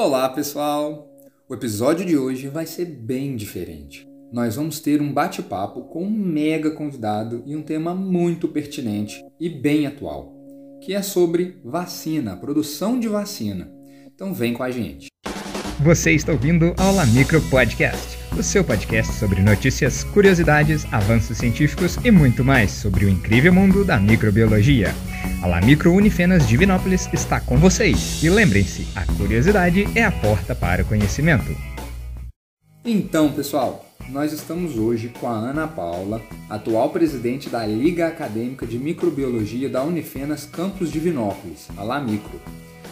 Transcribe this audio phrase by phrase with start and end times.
[0.00, 1.10] Olá, pessoal!
[1.48, 4.06] O episódio de hoje vai ser bem diferente.
[4.32, 9.48] Nós vamos ter um bate-papo com um mega convidado e um tema muito pertinente e
[9.48, 10.32] bem atual,
[10.80, 13.68] que é sobre vacina, produção de vacina.
[14.06, 15.08] Então vem com a gente.
[15.80, 22.12] Você está ouvindo Aula Micro Podcast, o seu podcast sobre notícias, curiosidades, avanços científicos e
[22.12, 24.94] muito mais sobre o incrível mundo da microbiologia.
[25.42, 28.22] A La Micro Unifenas Divinópolis está com vocês.
[28.22, 31.56] E lembrem-se, a curiosidade é a porta para o conhecimento.
[32.84, 38.78] Então, pessoal, nós estamos hoje com a Ana Paula, atual presidente da Liga Acadêmica de
[38.78, 42.40] Microbiologia da Unifenas Campus Divinópolis, a La Micro.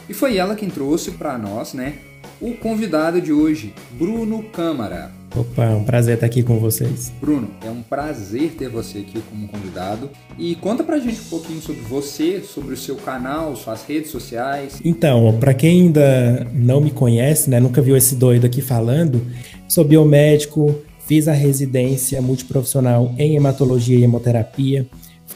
[0.08, 1.94] E foi ela quem trouxe para nós, né,
[2.40, 5.10] o convidado de hoje, Bruno Câmara.
[5.36, 7.12] Opa, é um prazer estar aqui com vocês.
[7.20, 10.08] Bruno, é um prazer ter você aqui como convidado.
[10.38, 14.80] E conta pra gente um pouquinho sobre você, sobre o seu canal, suas redes sociais.
[14.82, 19.20] Então, para quem ainda não me conhece, né, nunca viu esse doido aqui falando,
[19.68, 20.74] sou biomédico,
[21.06, 24.86] fiz a residência multiprofissional em hematologia e hemoterapia,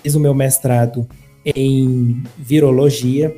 [0.02, 1.06] fiz o meu mestrado
[1.44, 3.36] em virologia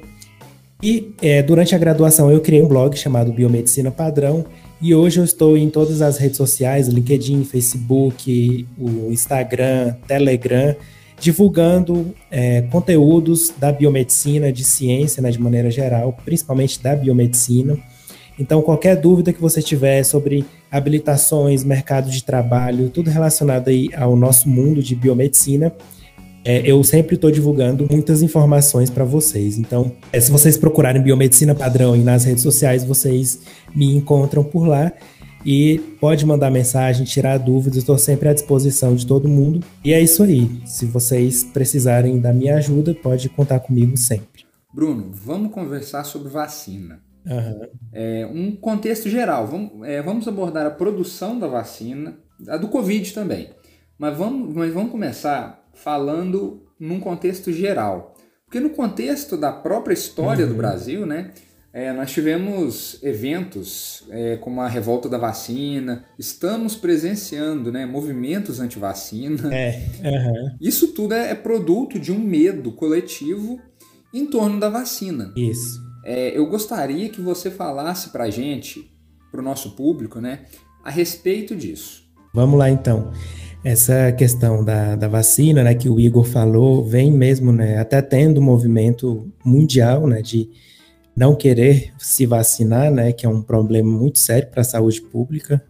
[0.82, 4.44] e é, durante a graduação eu criei um blog chamado Biomedicina Padrão
[4.82, 10.74] e hoje eu estou em todas as redes sociais, LinkedIn, Facebook, o Instagram, Telegram,
[11.20, 17.78] divulgando é, conteúdos da biomedicina, de ciência, né, de maneira geral, principalmente da biomedicina.
[18.36, 24.16] Então, qualquer dúvida que você tiver sobre habilitações, mercado de trabalho, tudo relacionado aí ao
[24.16, 25.72] nosso mundo de biomedicina,
[26.44, 29.58] é, eu sempre estou divulgando muitas informações para vocês.
[29.58, 33.40] Então, é, se vocês procurarem Biomedicina Padrão e nas redes sociais, vocês
[33.74, 34.92] me encontram por lá.
[35.44, 39.60] E pode mandar mensagem, tirar dúvidas, estou sempre à disposição de todo mundo.
[39.84, 40.48] E é isso aí.
[40.64, 44.44] Se vocês precisarem da minha ajuda, pode contar comigo sempre.
[44.72, 47.00] Bruno, vamos conversar sobre vacina.
[47.26, 47.68] Uhum.
[47.92, 49.46] É, um contexto geral.
[49.46, 52.16] Vamos, é, vamos abordar a produção da vacina,
[52.48, 53.50] a do Covid também.
[53.98, 58.14] Mas vamos, mas vamos começar falando num contexto geral.
[58.44, 60.52] Porque no contexto da própria história uhum.
[60.52, 61.32] do Brasil, né,
[61.72, 69.52] é, nós tivemos eventos é, como a revolta da vacina, estamos presenciando né, movimentos anti-vacina.
[69.54, 69.88] É.
[70.04, 70.56] Uhum.
[70.60, 73.58] Isso tudo é, é, produto de um medo coletivo
[74.12, 75.32] em torno da vacina.
[75.34, 75.80] Isso.
[76.04, 78.92] É, eu gostaria que você falasse para a gente,
[79.30, 80.44] para o nosso público, né,
[80.84, 82.02] a respeito disso.
[82.34, 83.12] Vamos lá então.
[83.64, 88.40] Essa questão da, da vacina, né, que o Igor falou, vem mesmo, né, até tendo
[88.40, 90.50] um movimento mundial, né, de
[91.14, 95.62] não querer se vacinar, né, que é um problema muito sério para a saúde pública.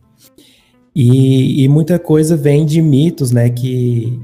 [0.95, 4.19] E, e, muita coisa vem de mitos, né, que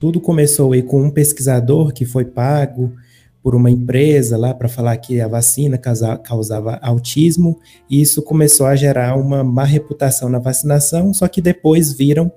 [0.00, 2.92] tudo começou aí com um pesquisador que foi pago
[3.40, 8.66] por uma empresa lá para falar que a vacina causa, causava autismo, e isso começou
[8.66, 12.32] a gerar uma má reputação na vacinação, só que depois viram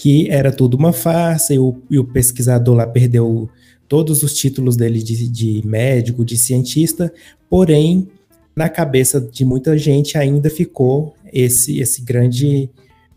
[0.00, 3.50] que era tudo uma farsa e o, e o pesquisador lá perdeu
[3.86, 7.12] todos os títulos dele de, de médico, de cientista,
[7.50, 8.08] porém,
[8.56, 12.70] na cabeça de muita gente ainda ficou esse, esse grande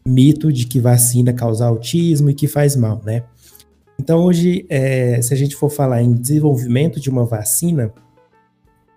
[0.05, 3.23] mito de que vacina causa autismo e que faz mal, né?
[3.97, 7.93] Então, hoje, é, se a gente for falar em desenvolvimento de uma vacina,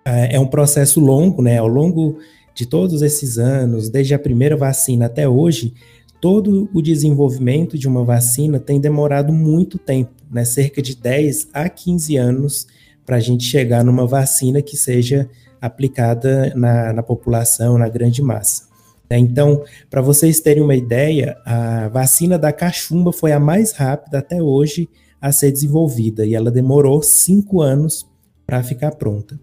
[0.03, 1.57] é, é um processo longo, né?
[1.57, 2.17] Ao longo
[2.53, 5.73] de todos esses anos, desde a primeira vacina até hoje,
[6.19, 10.43] todo o desenvolvimento de uma vacina tem demorado muito tempo, né?
[10.45, 12.67] cerca de 10 a 15 anos,
[13.05, 15.29] para a gente chegar numa vacina que seja
[15.61, 18.67] aplicada na, na população, na grande massa.
[19.09, 19.17] Né?
[19.17, 24.41] Então, para vocês terem uma ideia, a vacina da cachumba foi a mais rápida até
[24.41, 24.89] hoje
[25.21, 28.07] a ser desenvolvida e ela demorou cinco anos
[28.45, 29.39] para ficar pronta.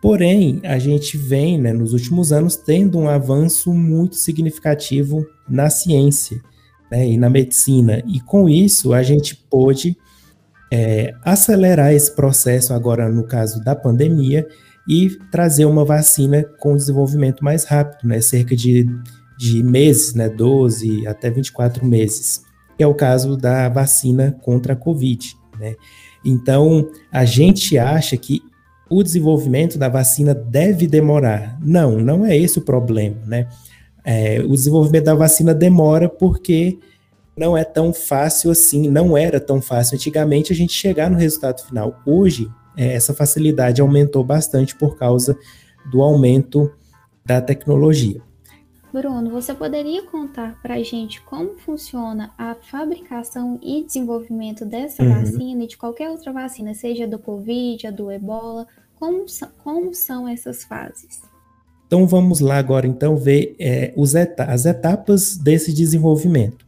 [0.00, 6.40] Porém, a gente vem, né, nos últimos anos, tendo um avanço muito significativo na ciência
[6.90, 8.02] né, e na medicina.
[8.06, 9.96] E com isso, a gente pôde
[10.72, 14.46] é, acelerar esse processo, agora no caso da pandemia,
[14.88, 18.86] e trazer uma vacina com desenvolvimento mais rápido, né, cerca de,
[19.38, 22.42] de meses, né, 12 até 24 meses,
[22.76, 25.36] que é o caso da vacina contra a Covid.
[25.58, 25.74] Né.
[26.24, 28.42] Então, a gente acha que
[28.90, 31.56] o desenvolvimento da vacina deve demorar.
[31.62, 33.48] Não, não é esse o problema, né?
[34.04, 36.78] É, o desenvolvimento da vacina demora porque
[37.36, 41.62] não é tão fácil assim, não era tão fácil antigamente a gente chegar no resultado
[41.62, 42.00] final.
[42.04, 45.38] Hoje, é, essa facilidade aumentou bastante por causa
[45.90, 46.72] do aumento
[47.24, 48.20] da tecnologia.
[48.92, 55.10] Bruno, você poderia contar para a gente como funciona a fabricação e desenvolvimento dessa uhum.
[55.10, 58.66] vacina e de qualquer outra vacina, seja do Covid, a do Ebola?
[59.00, 59.24] Como,
[59.64, 61.22] como são essas fases?
[61.86, 66.66] Então vamos lá agora então ver é, eta as etapas desse desenvolvimento.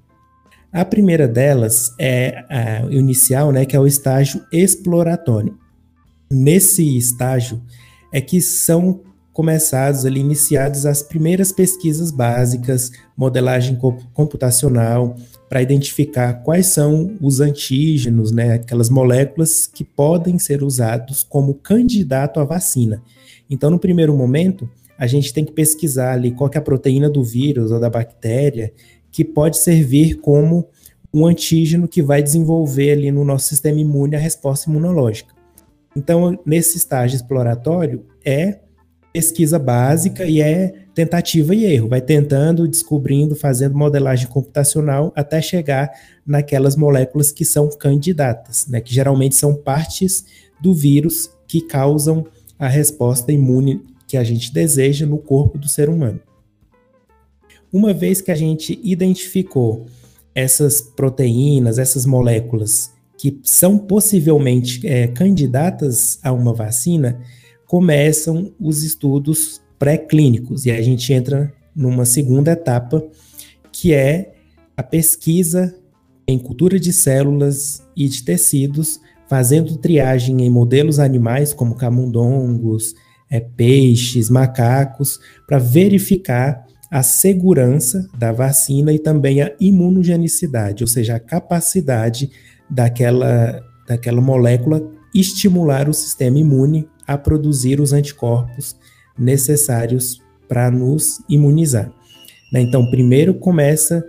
[0.73, 5.59] A primeira delas é a inicial, né, que é o estágio exploratório.
[6.31, 7.63] Nesse estágio
[8.11, 9.03] é que são
[9.33, 13.79] começados ali, iniciadas as primeiras pesquisas básicas, modelagem
[14.15, 15.17] computacional,
[15.53, 22.41] para identificar quais são os antígenos, né, aquelas moléculas que podem ser usados como candidato
[22.41, 23.03] à vacina.
[23.51, 24.67] Então, no primeiro momento,
[24.97, 28.73] a gente tem que pesquisar ali qual é a proteína do vírus ou da bactéria
[29.11, 30.67] que pode servir como
[31.13, 35.35] um antígeno que vai desenvolver ali no nosso sistema imune a resposta imunológica.
[35.95, 38.61] Então, nesse estágio exploratório, é
[39.13, 41.89] pesquisa básica e é tentativa e erro.
[41.89, 45.91] Vai tentando, descobrindo, fazendo modelagem computacional até chegar
[46.27, 50.25] naquelas moléculas que são candidatas, né, que geralmente são partes
[50.61, 52.25] do vírus que causam
[52.59, 56.21] a resposta imune que a gente deseja no corpo do ser humano.
[57.73, 59.87] Uma vez que a gente identificou
[60.35, 67.21] essas proteínas, essas moléculas que são possivelmente é, candidatas a uma vacina,
[67.73, 70.67] começam os estudos pré-clínicos.
[70.67, 73.03] E a gente entra numa segunda etapa,
[73.73, 74.35] que é
[74.77, 75.75] a pesquisa
[76.29, 82.95] em cultura de células e de tecidos, fazendo triagem em modelos animais como camundongos,
[83.31, 91.17] é, peixes, macacos, para verificar a segurança da vacina e também a imunogenicidade, ou seja,
[91.17, 92.31] a capacidade
[92.69, 98.77] daquela, daquela molécula estimular o sistema imune a produzir os anticorpos
[99.19, 101.93] necessários para nos imunizar.
[102.53, 102.61] Né?
[102.61, 104.05] Então, primeiro começa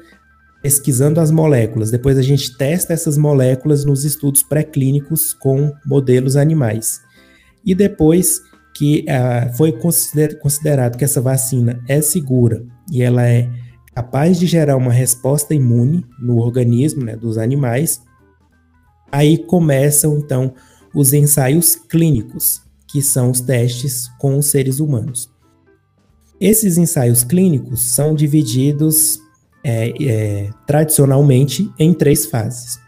[0.61, 7.01] pesquisando as moléculas, depois a gente testa essas moléculas nos estudos pré-clínicos com modelos animais.
[7.65, 8.39] E depois
[8.73, 13.49] que uh, foi consider considerado que essa vacina é segura e ela é
[13.93, 18.01] capaz de gerar uma resposta imune no organismo né, dos animais,
[19.11, 20.53] aí começam então
[20.95, 22.62] os ensaios clínicos,
[22.93, 25.27] que são os testes com os seres humanos.
[26.39, 29.19] Esses ensaios clínicos são divididos
[29.63, 32.79] é, é, tradicionalmente em três fases.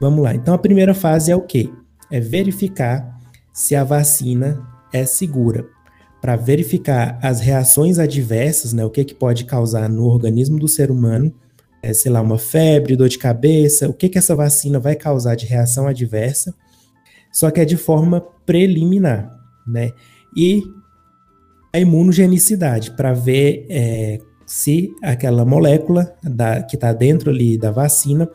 [0.00, 0.34] Vamos lá.
[0.34, 1.70] Então, a primeira fase é o quê?
[2.10, 3.20] É verificar
[3.52, 5.64] se a vacina é segura
[6.20, 10.90] para verificar as reações adversas, né, o que, que pode causar no organismo do ser
[10.90, 11.32] humano,
[11.80, 15.36] é, sei lá, uma febre, dor de cabeça, o que, que essa vacina vai causar
[15.36, 16.52] de reação adversa,
[17.30, 19.92] só que é de forma preliminar, né?
[20.36, 20.62] E
[21.72, 28.28] a imunogenicidade, para ver é, se aquela molécula da, que está dentro ali da vacina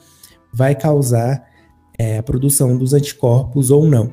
[0.53, 1.47] vai causar
[1.97, 4.11] é, a produção dos anticorpos ou não.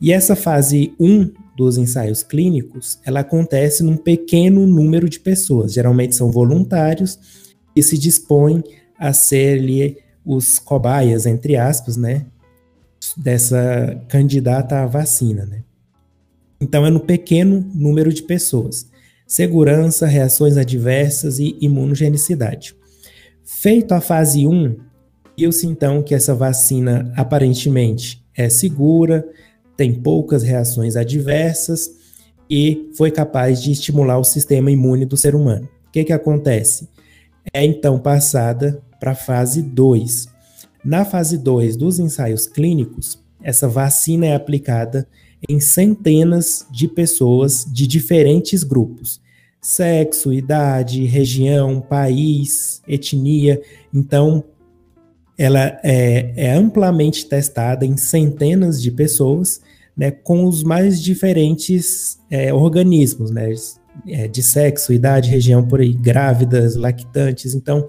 [0.00, 6.14] E essa fase 1 dos ensaios clínicos, ela acontece num pequeno número de pessoas, geralmente
[6.14, 7.18] são voluntários
[7.74, 8.62] que se dispõem
[8.98, 12.26] a ser ali os cobaias, entre aspas, né,
[13.16, 15.62] dessa candidata à vacina, né.
[16.60, 18.88] Então é no pequeno número de pessoas.
[19.26, 22.74] Segurança, reações adversas e imunogenicidade.
[23.44, 24.76] Feito a fase 1,
[25.38, 29.26] viu-se então que essa vacina aparentemente é segura,
[29.76, 31.90] tem poucas reações adversas
[32.48, 35.68] e foi capaz de estimular o sistema imune do ser humano.
[35.88, 36.88] O que, que acontece?
[37.52, 40.28] É então passada para a fase 2.
[40.84, 45.06] Na fase 2 dos ensaios clínicos, essa vacina é aplicada
[45.48, 49.20] em centenas de pessoas de diferentes grupos:
[49.60, 53.60] sexo, idade, região, país, etnia.
[53.92, 54.44] Então,
[55.36, 59.60] ela é, é amplamente testada em centenas de pessoas
[59.96, 63.52] né, com os mais diferentes é, organismos, né,
[64.06, 67.54] é, de sexo, idade, região por aí, grávidas, lactantes.
[67.54, 67.86] Então,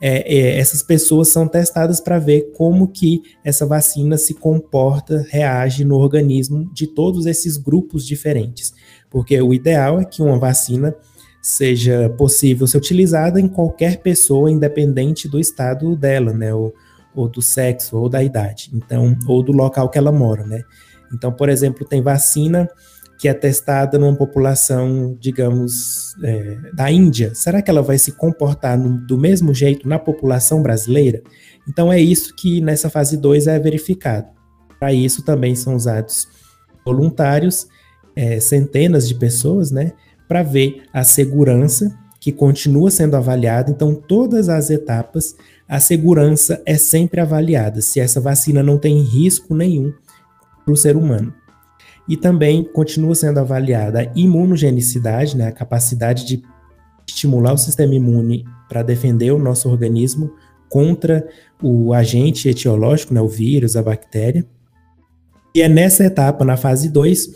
[0.00, 5.84] é, é essas pessoas são testadas para ver como que essa vacina se comporta, reage
[5.84, 8.72] no organismo de todos esses grupos diferentes.
[9.10, 10.94] Porque o ideal é que uma vacina
[11.42, 16.74] seja possível ser utilizada em qualquer pessoa, independente do estado dela, né, ou,
[17.14, 20.62] ou do sexo, ou da idade, então, ou do local que ela mora, né.
[21.12, 22.68] Então, por exemplo, tem vacina
[23.20, 27.34] que é testada numa população, digamos, é, da Índia.
[27.34, 31.22] Será que ela vai se comportar no, do mesmo jeito na população brasileira?
[31.68, 34.28] Então, é isso que nessa fase 2 é verificado.
[34.78, 36.26] Para isso também são usados
[36.82, 37.68] voluntários,
[38.16, 39.92] é, centenas de pessoas, né,
[40.26, 43.70] para ver a segurança que continua sendo avaliada.
[43.70, 45.36] Então, todas as etapas,
[45.68, 47.82] a segurança é sempre avaliada.
[47.82, 49.92] Se essa vacina não tem risco nenhum
[50.64, 51.34] para o ser humano.
[52.10, 56.42] E também continua sendo avaliada a imunogenicidade, né, a capacidade de
[57.06, 60.34] estimular o sistema imune para defender o nosso organismo
[60.68, 61.24] contra
[61.62, 64.44] o agente etiológico, né, o vírus, a bactéria.
[65.54, 67.28] E é nessa etapa, na fase 2,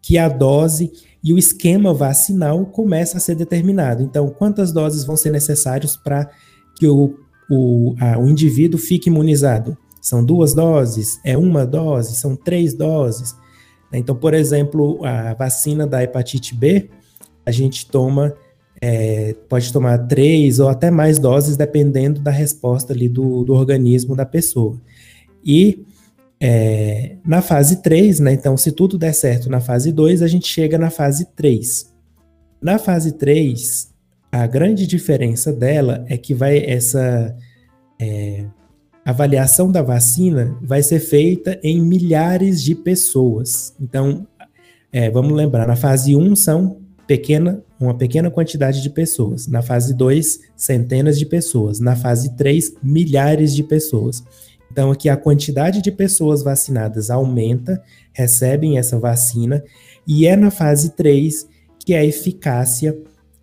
[0.00, 0.90] que a dose
[1.22, 4.02] e o esquema vacinal começa a ser determinado.
[4.02, 6.30] Então, quantas doses vão ser necessárias para
[6.78, 7.18] que o,
[7.50, 9.76] o, a, o indivíduo fique imunizado?
[10.00, 11.20] São duas doses?
[11.22, 12.16] É uma dose?
[12.16, 13.41] São três doses?
[13.98, 16.88] Então, por exemplo, a vacina da hepatite B,
[17.44, 18.34] a gente toma,
[18.80, 24.16] é, pode tomar três ou até mais doses, dependendo da resposta ali do, do organismo
[24.16, 24.80] da pessoa.
[25.44, 25.84] E
[26.40, 30.48] é, na fase 3, né, então, se tudo der certo na fase 2, a gente
[30.48, 31.92] chega na fase 3.
[32.60, 33.92] Na fase 3,
[34.32, 37.36] a grande diferença dela é que vai essa
[38.00, 38.44] é,
[39.04, 43.74] avaliação da vacina vai ser feita em milhares de pessoas.
[43.80, 44.26] Então,
[44.92, 49.48] é, vamos lembrar, na fase 1 são pequena, uma pequena quantidade de pessoas.
[49.48, 51.80] Na fase 2, centenas de pessoas.
[51.80, 54.22] Na fase 3, milhares de pessoas.
[54.70, 57.82] Então, aqui a quantidade de pessoas vacinadas aumenta,
[58.12, 59.62] recebem essa vacina,
[60.06, 61.46] e é na fase 3
[61.78, 62.96] que a eficácia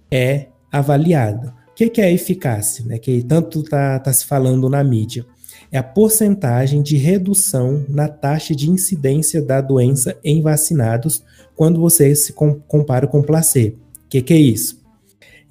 [0.09, 1.53] é avaliada.
[1.69, 2.83] O que é a eficácia?
[2.85, 5.25] Né, que tanto está tá se falando na mídia
[5.71, 11.23] é a porcentagem de redução na taxa de incidência da doença em vacinados
[11.55, 13.77] quando você se compara com placebo.
[14.05, 14.81] O que, que, é isso?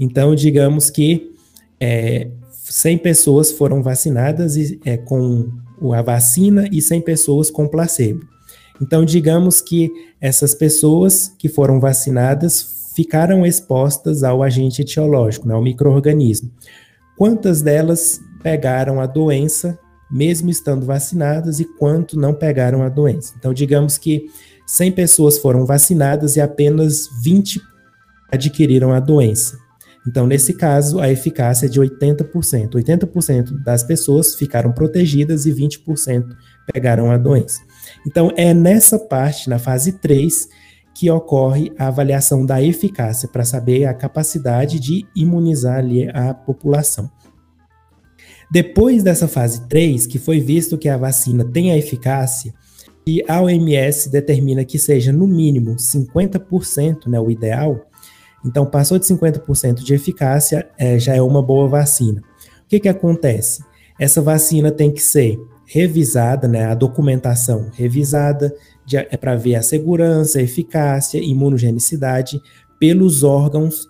[0.01, 1.33] Então, digamos que
[1.79, 5.49] é, 100 pessoas foram vacinadas e, é, com
[5.95, 8.27] a vacina e 100 pessoas com placebo.
[8.81, 15.63] Então, digamos que essas pessoas que foram vacinadas ficaram expostas ao agente etiológico, né, ao
[15.63, 16.51] microorganismo.
[17.17, 19.79] Quantas delas pegaram a doença
[20.11, 23.35] mesmo estando vacinadas, e quanto não pegaram a doença.
[23.39, 24.27] Então, digamos que
[24.67, 27.61] 100 pessoas foram vacinadas e apenas 20
[28.31, 29.57] adquiriram a doença.
[30.07, 32.71] Então, nesse caso, a eficácia é de 80%.
[32.75, 36.25] 80% das pessoas ficaram protegidas e 20%
[36.73, 37.61] pegaram a doença.
[38.07, 40.49] Então, é nessa parte, na fase 3,
[40.95, 47.11] que ocorre a avaliação da eficácia, para saber a capacidade de imunizar ali a população.
[48.51, 52.55] Depois dessa fase 3, que foi visto que a vacina tem a eficácia,
[53.07, 57.87] e a OMS determina que seja no mínimo 50%, né, o ideal,
[58.45, 62.21] então passou de 50% de eficácia, é, já é uma boa vacina.
[62.21, 63.63] O que, que acontece?
[63.99, 68.55] Essa vacina tem que ser revisada, né, a documentação revisada,
[68.87, 72.41] de, é para ver a segurança, a eficácia, imunogenicidade
[72.79, 73.89] pelos órgãos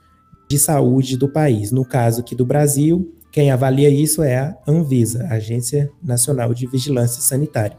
[0.49, 1.71] de saúde do país.
[1.71, 7.23] No caso aqui do Brasil, quem avalia isso é a Anvisa, Agência Nacional de Vigilância
[7.23, 7.77] Sanitária.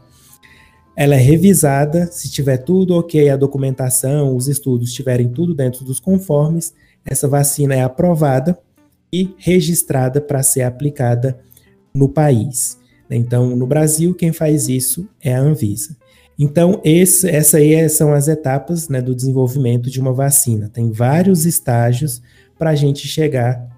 [0.96, 6.00] Ela é revisada, se tiver tudo ok, a documentação, os estudos estiverem tudo dentro dos
[6.00, 6.72] conformes,
[7.04, 8.58] essa vacina é aprovada
[9.12, 11.38] e registrada para ser aplicada
[11.94, 12.78] no país.
[13.10, 15.94] Então, no Brasil, quem faz isso é a Anvisa.
[16.38, 20.70] Então, esse, essa aí é, são as etapas né, do desenvolvimento de uma vacina.
[20.72, 22.22] Tem vários estágios
[22.58, 23.69] para a gente chegar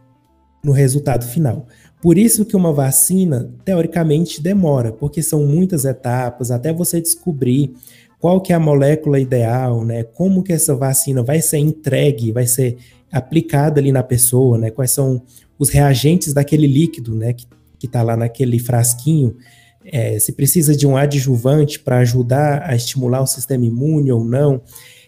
[0.63, 1.67] no resultado final.
[2.01, 7.73] Por isso que uma vacina, teoricamente, demora, porque são muitas etapas até você descobrir
[8.19, 10.05] qual que é a molécula ideal, né?
[10.05, 12.77] Como que essa vacina vai ser entregue, vai ser
[13.11, 14.71] aplicada ali na pessoa, né?
[14.71, 15.23] Quais são
[15.59, 17.33] os reagentes daquele líquido, né?
[17.33, 17.47] Que,
[17.79, 19.37] que tá lá naquele frasquinho.
[19.85, 24.63] É, se precisa de um adjuvante para ajudar a estimular o sistema imune ou não.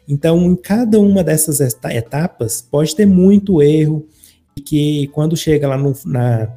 [0.08, 4.06] Então, em cada uma dessas etapas, pode ter muito erro,
[4.56, 6.48] e que quando chega lá no, na,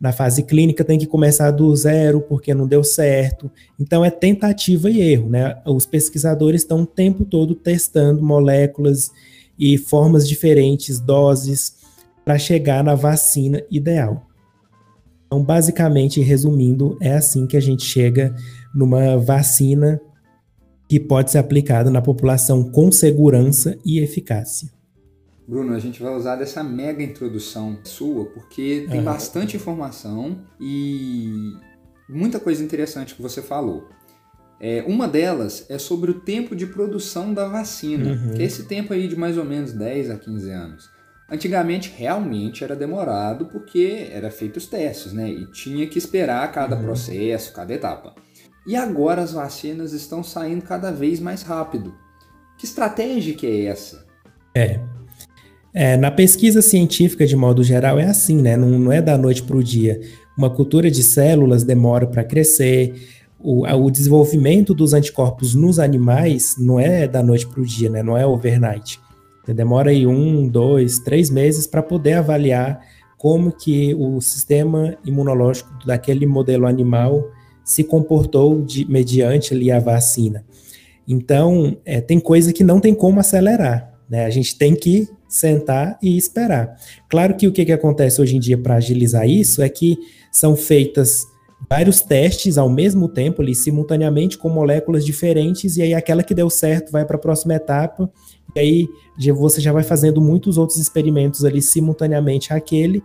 [0.00, 3.50] na fase clínica tem que começar do zero porque não deu certo.
[3.78, 5.60] Então é tentativa e erro, né?
[5.66, 9.10] Os pesquisadores estão o tempo todo testando moléculas
[9.58, 11.74] e formas diferentes, doses,
[12.24, 14.26] para chegar na vacina ideal.
[15.26, 18.34] Então, basicamente, resumindo, é assim que a gente chega
[18.74, 20.00] numa vacina
[20.88, 24.68] que pode ser aplicada na população com segurança e eficácia.
[25.46, 29.04] Bruno, a gente vai usar dessa mega introdução sua, porque tem uhum.
[29.04, 31.52] bastante informação e
[32.08, 33.88] muita coisa interessante que você falou.
[34.60, 38.34] É, uma delas é sobre o tempo de produção da vacina, uhum.
[38.34, 40.90] que é esse tempo aí de mais ou menos 10 a 15 anos.
[41.30, 45.30] Antigamente realmente era demorado porque era feito os testes, né?
[45.30, 46.82] E tinha que esperar cada uhum.
[46.82, 48.14] processo, cada etapa.
[48.66, 51.94] E agora as vacinas estão saindo cada vez mais rápido.
[52.58, 54.06] Que estratégia que é essa?
[54.54, 54.80] É,
[55.72, 58.56] é, na pesquisa científica, de modo geral, é assim, né?
[58.56, 60.00] Não, não é da noite para o dia.
[60.36, 62.94] Uma cultura de células demora para crescer,
[63.42, 68.02] o, o desenvolvimento dos anticorpos nos animais não é da noite para o dia, né?
[68.02, 69.00] Não é overnight.
[69.44, 72.80] Você demora aí um, dois, três meses para poder avaliar
[73.16, 77.30] como que o sistema imunológico daquele modelo animal
[77.64, 80.44] se comportou de, mediante ali a vacina.
[81.06, 84.24] Então, é, tem coisa que não tem como acelerar, né?
[84.24, 86.76] A gente tem que sentar e esperar.
[87.08, 89.96] Claro que o que, que acontece hoje em dia para agilizar isso é que
[90.30, 91.24] são feitas
[91.68, 96.50] vários testes ao mesmo tempo, ali, simultaneamente, com moléculas diferentes, e aí aquela que deu
[96.50, 98.10] certo vai para a próxima etapa,
[98.56, 98.88] e aí
[99.32, 103.02] você já vai fazendo muitos outros experimentos ali simultaneamente àquele,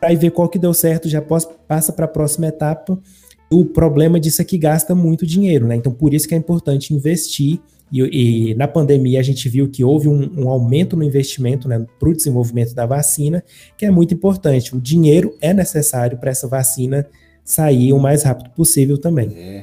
[0.00, 3.00] para ver qual que deu certo, já passa para a próxima etapa.
[3.50, 5.76] O problema disso é que gasta muito dinheiro, né?
[5.76, 7.60] Então, por isso que é importante investir.
[7.90, 11.86] E, e na pandemia a gente viu que houve um, um aumento no investimento né,
[11.98, 13.42] para o desenvolvimento da vacina,
[13.78, 14.76] que é muito importante.
[14.76, 17.08] O dinheiro é necessário para essa vacina
[17.42, 19.32] sair o mais rápido possível também.
[19.34, 19.62] É.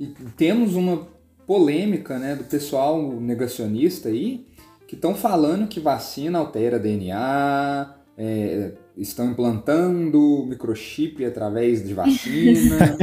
[0.00, 1.06] E temos uma
[1.46, 4.46] polêmica né, do pessoal negacionista aí,
[4.88, 12.96] que estão falando que vacina altera DNA, é, estão implantando microchip através de vacina.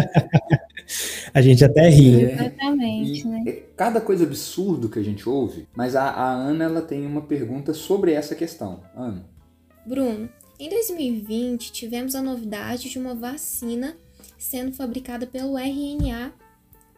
[1.34, 2.26] a gente até ri.
[2.26, 3.44] É, Exatamente, né?
[3.46, 7.22] É cada coisa absurdo que a gente ouve, mas a, a Ana ela tem uma
[7.22, 8.82] pergunta sobre essa questão.
[8.96, 9.26] Ana.
[9.86, 13.96] Bruno, em 2020 tivemos a novidade de uma vacina
[14.38, 16.34] sendo fabricada pelo RNA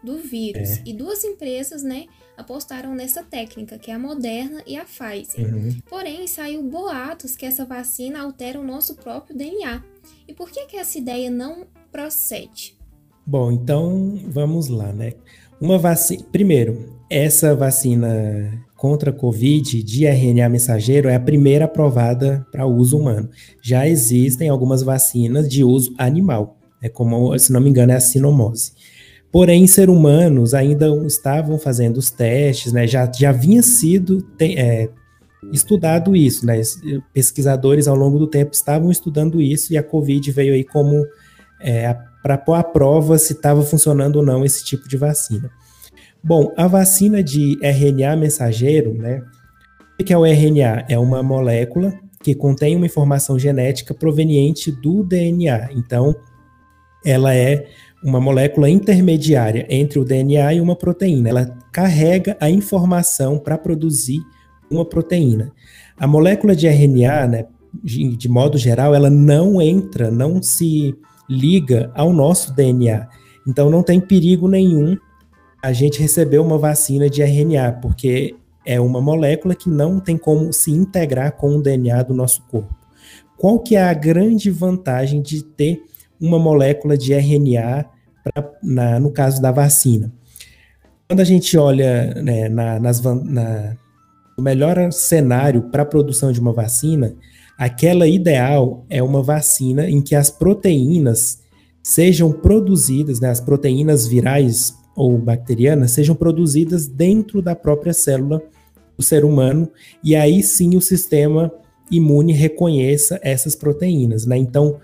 [0.03, 0.77] do vírus.
[0.77, 0.83] É.
[0.85, 2.05] E duas empresas, né,
[2.37, 5.53] apostaram nessa técnica, que é a Moderna e a Pfizer.
[5.53, 5.77] Uhum.
[5.89, 9.83] Porém, saiu boatos que essa vacina altera o nosso próprio DNA.
[10.27, 12.75] E por que, que essa ideia não procede?
[13.25, 15.13] Bom, então vamos lá, né?
[15.59, 16.23] Uma vacina.
[16.31, 22.97] Primeiro, essa vacina contra a Covid de RNA mensageiro é a primeira aprovada para uso
[22.99, 23.29] humano.
[23.61, 26.57] Já existem algumas vacinas de uso animal.
[26.81, 28.73] É como, se não me engano, é a sinomose.
[29.35, 32.87] Porém, ser humanos ainda estavam fazendo os testes, né?
[32.87, 34.87] Já, já havia sido tem, é,
[35.51, 36.61] estudado isso, né?
[37.11, 41.05] Pesquisadores ao longo do tempo estavam estudando isso e a Covid veio aí como
[41.59, 45.51] é, para pôr à prova se estava funcionando ou não esse tipo de vacina.
[46.23, 49.21] Bom, a vacina de RNA mensageiro, né?
[49.99, 50.85] O que é o RNA?
[50.87, 55.73] É uma molécula que contém uma informação genética proveniente do DNA.
[55.73, 56.15] Então,
[57.05, 57.67] ela é
[58.05, 61.29] uma molécula intermediária entre o DNA e uma proteína.
[61.29, 64.21] Ela carrega a informação para produzir
[64.69, 65.51] uma proteína.
[65.97, 67.45] A molécula de RNA, né,
[67.83, 70.95] de, modo geral, ela não entra, não se
[71.27, 73.07] liga ao nosso DNA.
[73.47, 74.95] Então não tem perigo nenhum
[75.59, 80.53] a gente receber uma vacina de RNA, porque é uma molécula que não tem como
[80.53, 82.75] se integrar com o DNA do nosso corpo.
[83.35, 85.81] Qual que é a grande vantagem de ter
[86.21, 87.94] uma molécula de RNA
[88.25, 90.11] pra, na, no caso da vacina.
[91.07, 93.75] Quando a gente olha né, na, nas, na,
[94.35, 97.15] no melhor cenário para a produção de uma vacina,
[97.57, 101.39] aquela ideal é uma vacina em que as proteínas
[101.83, 108.41] sejam produzidas, né, as proteínas virais ou bacterianas sejam produzidas dentro da própria célula
[108.97, 109.69] do ser humano,
[110.03, 111.51] e aí sim o sistema
[111.91, 114.25] imune reconheça essas proteínas.
[114.25, 114.37] Né?
[114.37, 114.79] Então,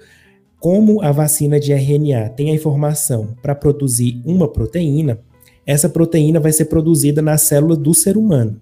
[0.62, 5.20] como a vacina de RNA tem a informação para produzir uma proteína,
[5.66, 8.62] essa proteína vai ser produzida na célula do ser humano.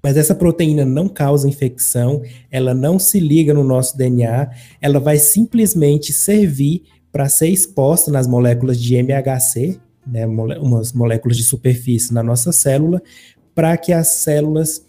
[0.00, 5.18] Mas essa proteína não causa infecção, ela não se liga no nosso DNA, ela vai
[5.18, 12.22] simplesmente servir para ser exposta nas moléculas de MHC, né, umas moléculas de superfície na
[12.22, 13.02] nossa célula,
[13.52, 14.86] para que as células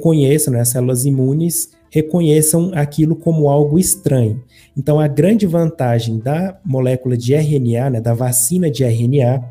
[0.00, 4.44] conheçam, né, as células imunes, reconheçam aquilo como algo estranho.
[4.76, 9.42] Então, a grande vantagem da molécula de RNA, né, da vacina de RNA,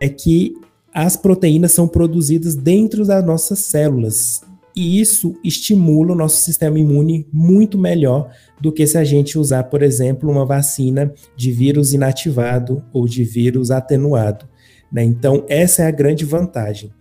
[0.00, 0.54] é que
[0.94, 4.42] as proteínas são produzidas dentro das nossas células.
[4.76, 9.64] E isso estimula o nosso sistema imune muito melhor do que se a gente usar,
[9.64, 14.46] por exemplo, uma vacina de vírus inativado ou de vírus atenuado.
[14.90, 15.02] Né?
[15.02, 16.92] Então, essa é a grande vantagem.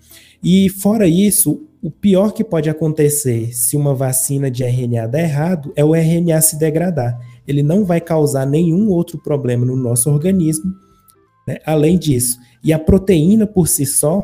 [0.43, 5.73] E fora isso, o pior que pode acontecer se uma vacina de RNA der errado
[5.75, 7.19] é o RNA se degradar.
[7.47, 10.71] Ele não vai causar nenhum outro problema no nosso organismo,
[11.47, 11.57] né?
[11.65, 12.37] além disso.
[12.63, 14.23] E a proteína por si só,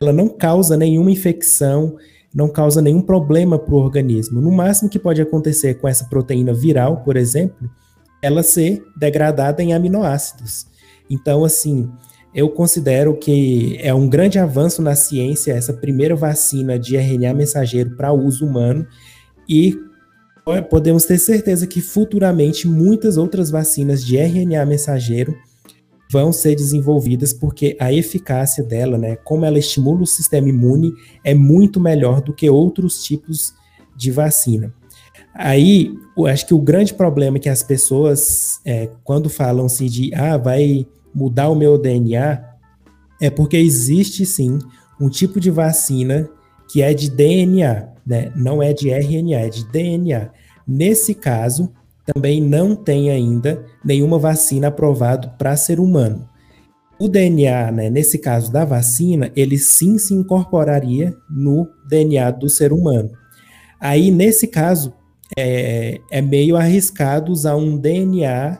[0.00, 1.96] ela não causa nenhuma infecção,
[2.34, 4.40] não causa nenhum problema para o organismo.
[4.40, 7.70] No máximo que pode acontecer com essa proteína viral, por exemplo,
[8.20, 10.66] ela ser degradada em aminoácidos.
[11.08, 11.88] Então, assim,
[12.34, 17.96] eu considero que é um grande avanço na ciência essa primeira vacina de RNA mensageiro
[17.96, 18.86] para uso humano
[19.48, 19.76] e
[20.68, 25.36] podemos ter certeza que futuramente muitas outras vacinas de RNA mensageiro
[26.10, 31.34] vão ser desenvolvidas porque a eficácia dela, né, como ela estimula o sistema imune, é
[31.34, 33.54] muito melhor do que outros tipos
[33.96, 34.74] de vacina.
[35.32, 40.12] Aí, eu acho que o grande problema é que as pessoas, é, quando falam-se de,
[40.14, 42.44] ah, vai mudar o meu DNA,
[43.20, 44.58] é porque existe sim
[45.00, 46.28] um tipo de vacina
[46.70, 48.32] que é de DNA, né?
[48.36, 50.30] Não é de RNA, é de DNA.
[50.66, 51.72] Nesse caso,
[52.04, 56.28] também não tem ainda nenhuma vacina aprovada para ser humano.
[56.98, 62.72] O DNA, né, nesse caso da vacina, ele sim se incorporaria no DNA do ser
[62.72, 63.10] humano.
[63.80, 64.92] Aí, nesse caso,
[65.36, 68.58] é, é meio arriscado usar um DNA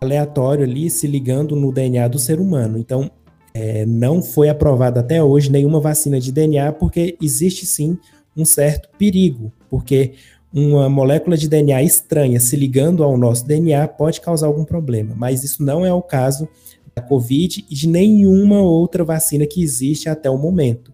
[0.00, 2.78] aleatório ali se ligando no DNA do ser humano.
[2.78, 3.10] Então,
[3.52, 7.98] é, não foi aprovada até hoje nenhuma vacina de DNA, porque existe sim
[8.36, 10.14] um certo perigo, porque
[10.52, 15.44] uma molécula de DNA estranha se ligando ao nosso DNA pode causar algum problema, mas
[15.44, 16.48] isso não é o caso
[16.94, 20.92] da Covid e de nenhuma outra vacina que existe até o momento.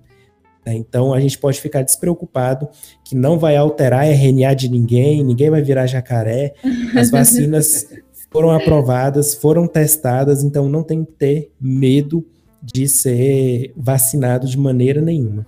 [0.64, 0.74] Né?
[0.74, 2.68] Então a gente pode ficar despreocupado
[3.04, 6.52] que não vai alterar a RNA de ninguém, ninguém vai virar jacaré.
[6.94, 7.86] As vacinas
[8.30, 12.24] foram aprovadas, foram testadas, então não tem que ter medo
[12.62, 15.46] de ser vacinado de maneira nenhuma.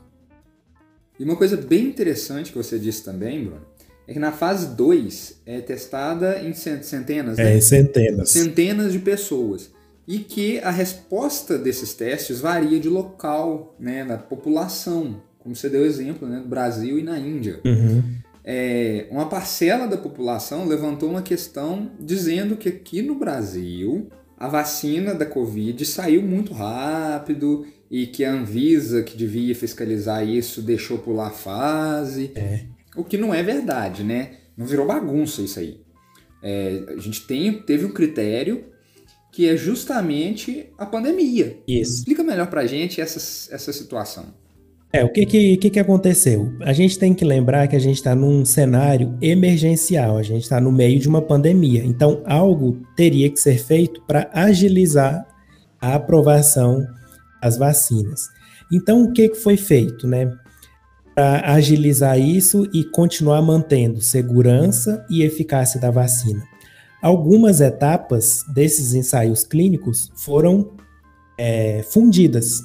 [1.19, 3.63] E uma coisa bem interessante que você disse também, Bruno,
[4.07, 7.57] é que na fase 2 é testada em centenas, né?
[7.57, 8.31] É, centenas.
[8.31, 9.71] Centenas de pessoas.
[10.07, 15.85] E que a resposta desses testes varia de local, né, da população, como você deu
[15.85, 17.61] exemplo, né, no Brasil e na Índia.
[17.65, 18.03] Uhum.
[18.51, 24.09] É, uma parcela da população levantou uma questão dizendo que aqui no Brasil
[24.39, 30.63] a vacina da Covid saiu muito rápido e que a Anvisa, que devia fiscalizar isso,
[30.63, 32.33] deixou pular a fase.
[32.35, 32.65] É.
[32.97, 34.37] O que não é verdade, né?
[34.57, 35.83] Não virou bagunça isso aí.
[36.43, 38.65] É, a gente tem, teve um critério
[39.31, 41.59] que é justamente a pandemia.
[41.69, 41.99] Isso.
[41.99, 43.19] Explica melhor pra gente essa,
[43.55, 44.33] essa situação.
[44.93, 46.53] É, o que que, que que aconteceu?
[46.61, 50.61] A gente tem que lembrar que a gente está num cenário emergencial, a gente está
[50.61, 51.85] no meio de uma pandemia.
[51.85, 55.27] Então, algo teria que ser feito para agilizar
[55.81, 56.87] a aprovação
[57.43, 58.29] das vacinas.
[58.73, 60.33] Então, o que, que foi feito, né?
[61.19, 66.45] para agilizar isso e continuar mantendo segurança e eficácia da vacina.
[67.03, 70.77] Algumas etapas desses ensaios clínicos foram
[71.37, 72.61] é, fundidas.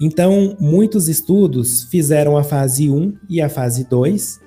[0.00, 4.40] Então, muitos estudos fizeram a fase 1 e a fase 2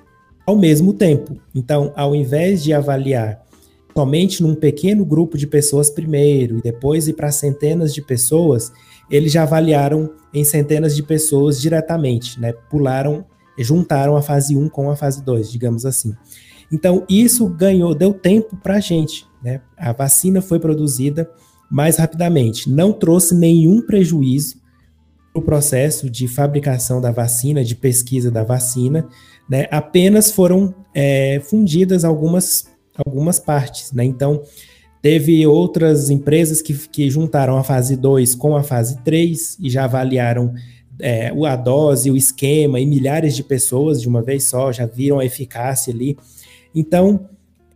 [0.46, 1.36] ao mesmo tempo.
[1.54, 3.42] Então, ao invés de avaliar
[3.96, 8.72] somente num pequeno grupo de pessoas primeiro e depois ir para centenas de pessoas,
[9.10, 12.52] eles já avaliaram em centenas de pessoas diretamente, né?
[12.70, 13.24] Pularam
[13.62, 16.14] juntaram a fase 1 com a fase 2, digamos assim.
[16.72, 19.26] Então, isso ganhou, deu tempo para a gente.
[19.42, 19.60] Né?
[19.76, 21.30] A vacina foi produzida
[21.70, 24.59] mais rapidamente, não trouxe nenhum prejuízo
[25.32, 29.08] o processo de fabricação da vacina, de pesquisa da vacina,
[29.48, 29.66] né?
[29.70, 32.66] apenas foram é, fundidas algumas,
[32.96, 33.92] algumas partes.
[33.92, 34.04] Né?
[34.04, 34.42] Então,
[35.00, 39.84] teve outras empresas que, que juntaram a fase 2 com a fase 3 e já
[39.84, 40.52] avaliaram
[41.00, 45.18] é, a dose, o esquema, e milhares de pessoas de uma vez só já viram
[45.18, 46.16] a eficácia ali.
[46.74, 47.28] Então,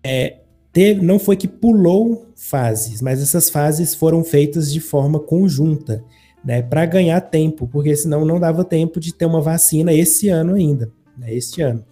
[0.02, 0.38] é,
[0.72, 6.04] teve, não foi que pulou fases, mas essas fases foram feitas de forma conjunta,
[6.44, 10.54] né, para ganhar tempo, porque senão não dava tempo de ter uma vacina esse ano
[10.54, 11.84] ainda, né, este ano.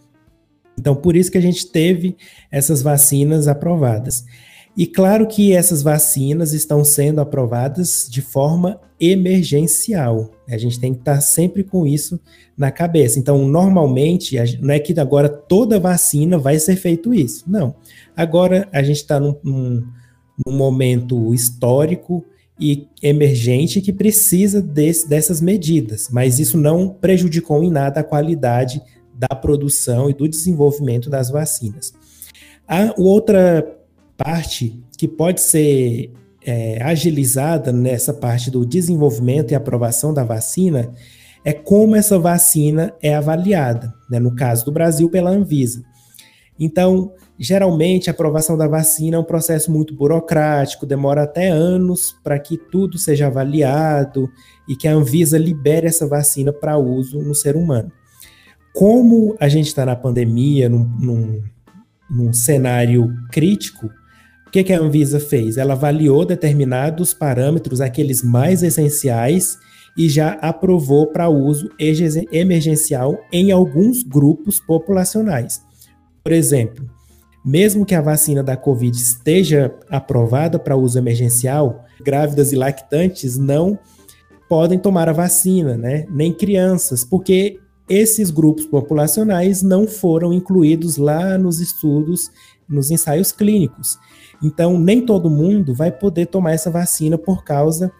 [0.78, 2.16] Então, por isso que a gente teve
[2.50, 4.24] essas vacinas aprovadas.
[4.76, 10.30] E claro que essas vacinas estão sendo aprovadas de forma emergencial.
[10.48, 12.18] A gente tem que estar sempre com isso
[12.56, 13.18] na cabeça.
[13.18, 17.44] Então, normalmente, não é que agora toda vacina vai ser feito isso.
[17.46, 17.74] Não.
[18.16, 19.84] Agora a gente está num, num,
[20.46, 22.24] num, momento histórico
[22.60, 28.80] e emergente que precisa desse, dessas medidas, mas isso não prejudicou em nada a qualidade
[29.14, 31.92] da produção e do desenvolvimento das vacinas.
[32.66, 33.76] A outra
[34.16, 36.12] parte que pode ser
[36.44, 40.92] é, agilizada nessa parte do desenvolvimento e aprovação da vacina
[41.44, 44.20] é como essa vacina é avaliada, né?
[44.20, 45.82] no caso do Brasil, pela Anvisa.
[46.58, 52.38] Então, geralmente, a aprovação da vacina é um processo muito burocrático, demora até anos para
[52.38, 54.30] que tudo seja avaliado
[54.68, 57.90] e que a Anvisa libere essa vacina para uso no ser humano.
[58.74, 61.42] Como a gente está na pandemia, num, num,
[62.10, 63.90] num cenário crítico,
[64.52, 65.56] que, que a Anvisa fez?
[65.56, 69.58] Ela avaliou determinados parâmetros, aqueles mais essenciais,
[69.96, 75.62] e já aprovou para uso emergencial em alguns grupos populacionais.
[76.22, 76.88] Por exemplo,
[77.44, 83.78] mesmo que a vacina da Covid esteja aprovada para uso emergencial, grávidas e lactantes não
[84.48, 86.06] podem tomar a vacina, né?
[86.10, 92.30] Nem crianças, porque esses grupos populacionais não foram incluídos lá nos estudos,
[92.68, 93.98] nos ensaios clínicos.
[94.42, 97.92] Então, nem todo mundo vai poder tomar essa vacina por causa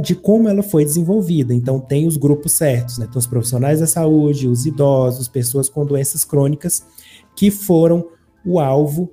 [0.00, 1.52] de como ela foi desenvolvida.
[1.52, 3.06] Então, tem os grupos certos, né?
[3.06, 6.84] Tem os profissionais da saúde, os idosos, pessoas com doenças crônicas,
[7.34, 8.06] que foram
[8.44, 9.12] o alvo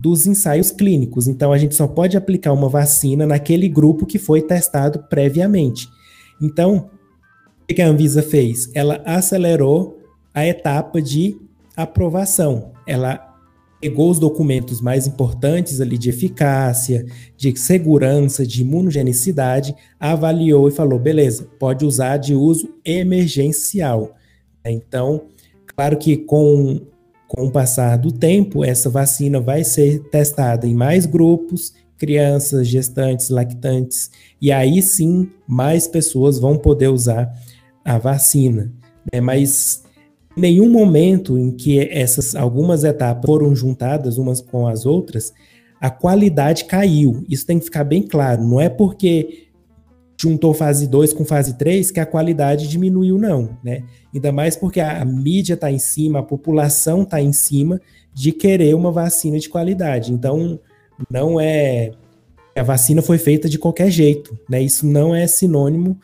[0.00, 1.26] dos ensaios clínicos.
[1.26, 5.88] Então, a gente só pode aplicar uma vacina naquele grupo que foi testado previamente.
[6.40, 6.90] Então,
[7.68, 8.70] o que a Anvisa fez?
[8.74, 9.98] Ela acelerou
[10.32, 11.36] a etapa de
[11.76, 12.72] aprovação.
[12.86, 13.28] Ela
[13.80, 20.98] pegou os documentos mais importantes ali de eficácia, de segurança, de imunogenicidade, avaliou e falou:
[20.98, 24.14] beleza, pode usar de uso emergencial.
[24.64, 25.26] Então,
[25.74, 26.80] claro que com,
[27.28, 33.28] com o passar do tempo, essa vacina vai ser testada em mais grupos, crianças, gestantes,
[33.28, 34.10] lactantes,
[34.40, 37.30] e aí sim mais pessoas vão poder usar
[37.84, 38.72] a vacina.
[39.12, 39.20] Né?
[39.20, 39.84] Mas
[40.34, 45.32] nenhum momento em que essas algumas etapas foram juntadas umas com as outras,
[45.80, 47.24] a qualidade caiu.
[47.28, 48.42] Isso tem que ficar bem claro.
[48.42, 49.47] Não é porque
[50.20, 53.56] juntou fase 2 com fase 3 que a qualidade diminuiu, não.
[53.62, 53.84] Né?
[54.12, 57.80] Ainda mais porque a, mídia está em cima, a população está em cima
[58.12, 60.12] de querer uma vacina de qualidade.
[60.12, 60.58] Então,
[61.10, 61.92] não é.
[62.56, 64.36] A vacina foi feita de qualquer jeito.
[64.50, 64.60] Né?
[64.60, 65.98] Isso não é sinônimo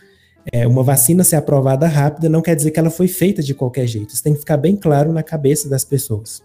[0.52, 3.86] é, uma vacina ser aprovada rápida não quer dizer que ela foi feita de qualquer
[3.86, 4.12] jeito.
[4.12, 6.42] Isso tem que ficar bem claro na cabeça das pessoas.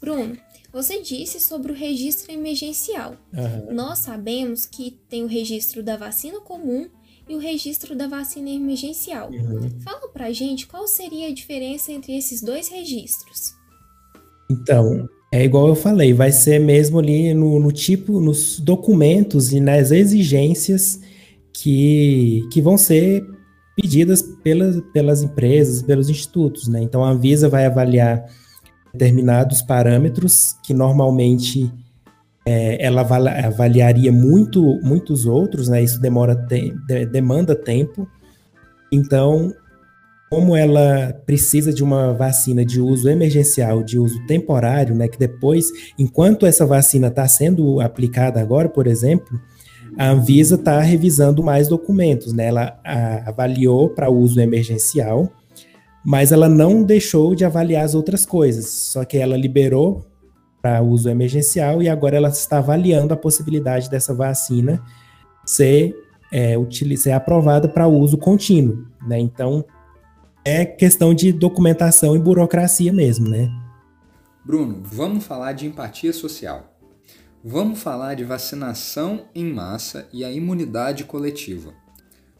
[0.00, 0.36] Bruno,
[0.74, 3.14] você disse sobre o registro emergencial.
[3.32, 3.72] Uhum.
[3.72, 6.88] Nós sabemos que tem o registro da vacina comum
[7.28, 9.30] e o registro da vacina emergencial.
[9.30, 9.70] Uhum.
[9.84, 13.54] Fala pra gente qual seria a diferença entre esses dois registros.
[14.50, 19.60] Então, é igual eu falei, vai ser mesmo ali no, no tipo, nos documentos e
[19.60, 21.00] nas exigências
[21.52, 23.24] que, que vão ser
[23.76, 26.82] pedidas pelas, pelas empresas, pelos institutos, né?
[26.82, 28.28] Então a Anvisa vai avaliar
[28.94, 31.70] determinados parâmetros que normalmente
[32.46, 33.00] é, ela
[33.46, 35.82] avaliaria muito, muitos outros, né?
[35.82, 36.72] Isso demora te,
[37.10, 38.06] demanda tempo.
[38.92, 39.52] Então,
[40.30, 45.08] como ela precisa de uma vacina de uso emergencial, de uso temporário, né?
[45.08, 45.66] Que depois,
[45.98, 49.40] enquanto essa vacina está sendo aplicada agora, por exemplo,
[49.98, 52.46] a Anvisa está revisando mais documentos, né?
[52.46, 52.78] Ela
[53.26, 55.32] avaliou para uso emergencial,
[56.04, 60.04] mas ela não deixou de avaliar as outras coisas, só que ela liberou
[60.60, 64.82] para uso emergencial e agora ela está avaliando a possibilidade dessa vacina
[65.46, 65.94] ser,
[66.32, 66.54] é,
[66.96, 69.18] ser aprovada para uso contínuo, né?
[69.18, 69.64] Então,
[70.44, 73.50] é questão de documentação e burocracia mesmo, né?
[74.44, 76.74] Bruno, vamos falar de empatia social.
[77.42, 81.72] Vamos falar de vacinação em massa e a imunidade coletiva.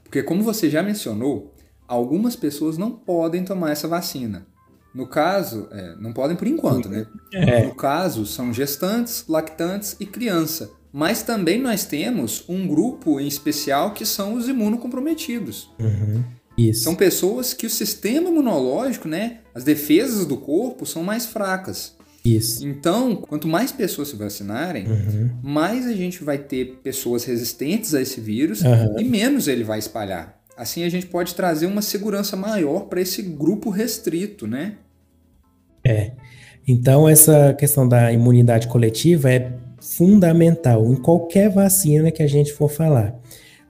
[0.02, 1.53] Porque, como você já mencionou,
[1.86, 4.46] algumas pessoas não podem tomar essa vacina.
[4.94, 7.06] No caso, é, não podem por enquanto, né?
[7.32, 7.64] É.
[7.66, 10.70] No caso, são gestantes, lactantes e criança.
[10.92, 15.68] Mas também nós temos um grupo em especial que são os imunocomprometidos.
[15.80, 16.22] Uhum.
[16.56, 16.84] Isso.
[16.84, 21.96] São pessoas que o sistema imunológico, né, as defesas do corpo são mais fracas.
[22.24, 22.66] Isso.
[22.66, 25.30] Então, quanto mais pessoas se vacinarem, uhum.
[25.42, 28.98] mais a gente vai ter pessoas resistentes a esse vírus uhum.
[28.98, 30.33] e menos ele vai espalhar.
[30.56, 34.76] Assim a gente pode trazer uma segurança maior para esse grupo restrito, né?
[35.84, 36.12] É.
[36.66, 42.70] Então, essa questão da imunidade coletiva é fundamental em qualquer vacina que a gente for
[42.70, 43.14] falar.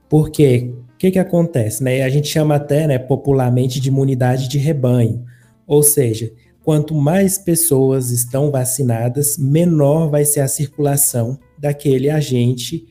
[0.09, 1.83] Porque o que, que acontece?
[1.83, 2.03] Né?
[2.03, 5.25] A gente chama até né, popularmente de imunidade de rebanho.
[5.67, 6.31] Ou seja,
[6.63, 12.87] quanto mais pessoas estão vacinadas, menor vai ser a circulação daquele agente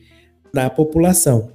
[0.52, 1.50] na população.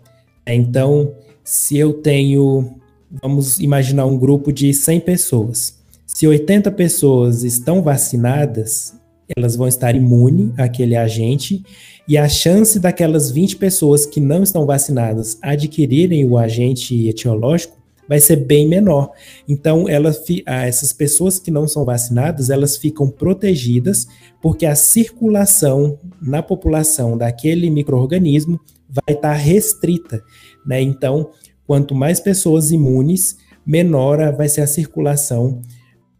[0.48, 1.14] Então,
[1.50, 2.76] se eu tenho,
[3.24, 5.80] vamos imaginar um grupo de 100 pessoas.
[6.06, 8.94] Se 80 pessoas estão vacinadas,
[9.36, 11.64] elas vão estar imunes àquele agente
[12.08, 17.76] e a chance daquelas 20 pessoas que não estão vacinadas adquirirem o agente etiológico
[18.08, 19.10] vai ser bem menor.
[19.48, 20.12] Então, ela,
[20.46, 24.08] essas pessoas que não são vacinadas, elas ficam protegidas
[24.40, 28.60] porque a circulação na população daquele microorganismo
[28.90, 30.24] vai estar restrita,
[30.70, 30.80] né?
[30.80, 31.32] Então,
[31.66, 35.62] quanto mais pessoas imunes, menor vai ser a circulação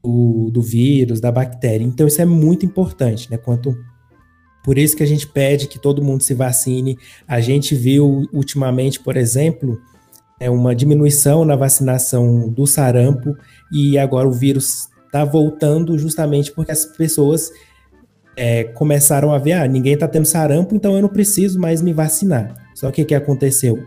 [0.04, 1.86] do, do vírus, da bactéria.
[1.86, 3.38] Então, isso é muito importante, né?
[3.38, 3.78] Quanto
[4.64, 6.98] por isso que a gente pede que todo mundo se vacine.
[7.28, 9.80] A gente viu ultimamente, por exemplo,
[10.40, 13.36] é uma diminuição na vacinação do sarampo
[13.72, 17.52] e agora o vírus está voltando justamente porque as pessoas
[18.36, 21.94] é, começaram a ver, ah, ninguém está tendo sarampo, então eu não preciso mais me
[21.94, 22.54] vacinar.
[22.76, 23.84] Só que o que aconteceu?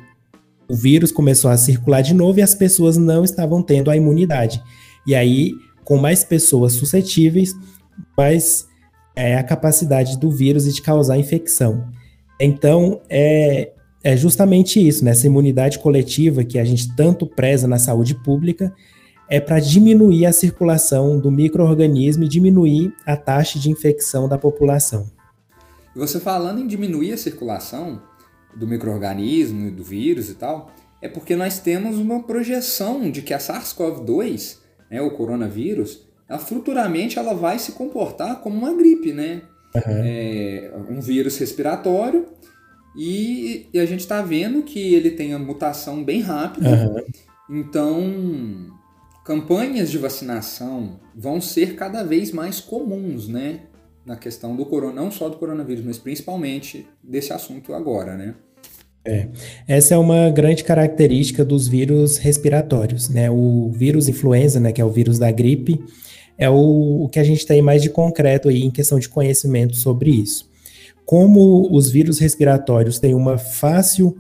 [0.72, 4.62] O vírus começou a circular de novo e as pessoas não estavam tendo a imunidade.
[5.06, 5.52] E aí,
[5.84, 7.52] com mais pessoas suscetíveis,
[8.16, 8.66] mais
[9.14, 11.86] é a capacidade do vírus de causar infecção.
[12.40, 13.70] Então, é,
[14.02, 15.10] é justamente isso, né?
[15.10, 18.74] Essa imunidade coletiva que a gente tanto preza na saúde pública
[19.28, 25.06] é para diminuir a circulação do microorganismo e diminuir a taxa de infecção da população.
[25.94, 28.00] Você falando em diminuir a circulação
[28.54, 33.34] do microorganismo e do vírus e tal, é porque nós temos uma projeção de que
[33.34, 34.58] a SARS-CoV-2,
[34.90, 39.42] né, o coronavírus, ela, futuramente ela vai se comportar como uma gripe, né?
[39.74, 39.82] Uhum.
[39.86, 42.26] É, um vírus respiratório
[42.96, 46.68] e, e a gente está vendo que ele tem a mutação bem rápida.
[46.68, 47.04] Uhum.
[47.50, 48.66] Então,
[49.24, 53.62] campanhas de vacinação vão ser cada vez mais comuns, né?
[54.04, 58.34] Na questão do corona, não só do coronavírus, mas principalmente desse assunto agora, né?
[59.04, 59.28] É.
[59.66, 63.30] Essa é uma grande característica dos vírus respiratórios, né?
[63.30, 65.84] O vírus influenza, né, que é o vírus da gripe,
[66.38, 69.76] é o, o que a gente tem mais de concreto aí em questão de conhecimento
[69.76, 70.50] sobre isso.
[71.04, 74.16] Como os vírus respiratórios têm uma fácil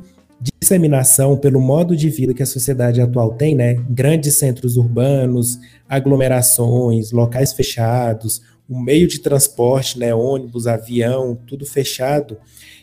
[0.60, 3.74] disseminação pelo modo de vida que a sociedade atual tem, né?
[3.88, 10.14] Grandes centros urbanos, aglomerações, locais fechados, o meio de transporte, né?
[10.14, 12.38] Ônibus, avião, tudo fechado.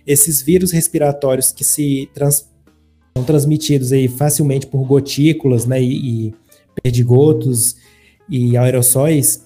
[0.06, 2.48] Esses vírus respiratórios que se trans,
[3.18, 5.82] são transmitidos aí facilmente por gotículas, né?
[5.82, 6.36] E, e
[6.82, 7.76] perdigotos
[8.30, 9.44] e aerossóis,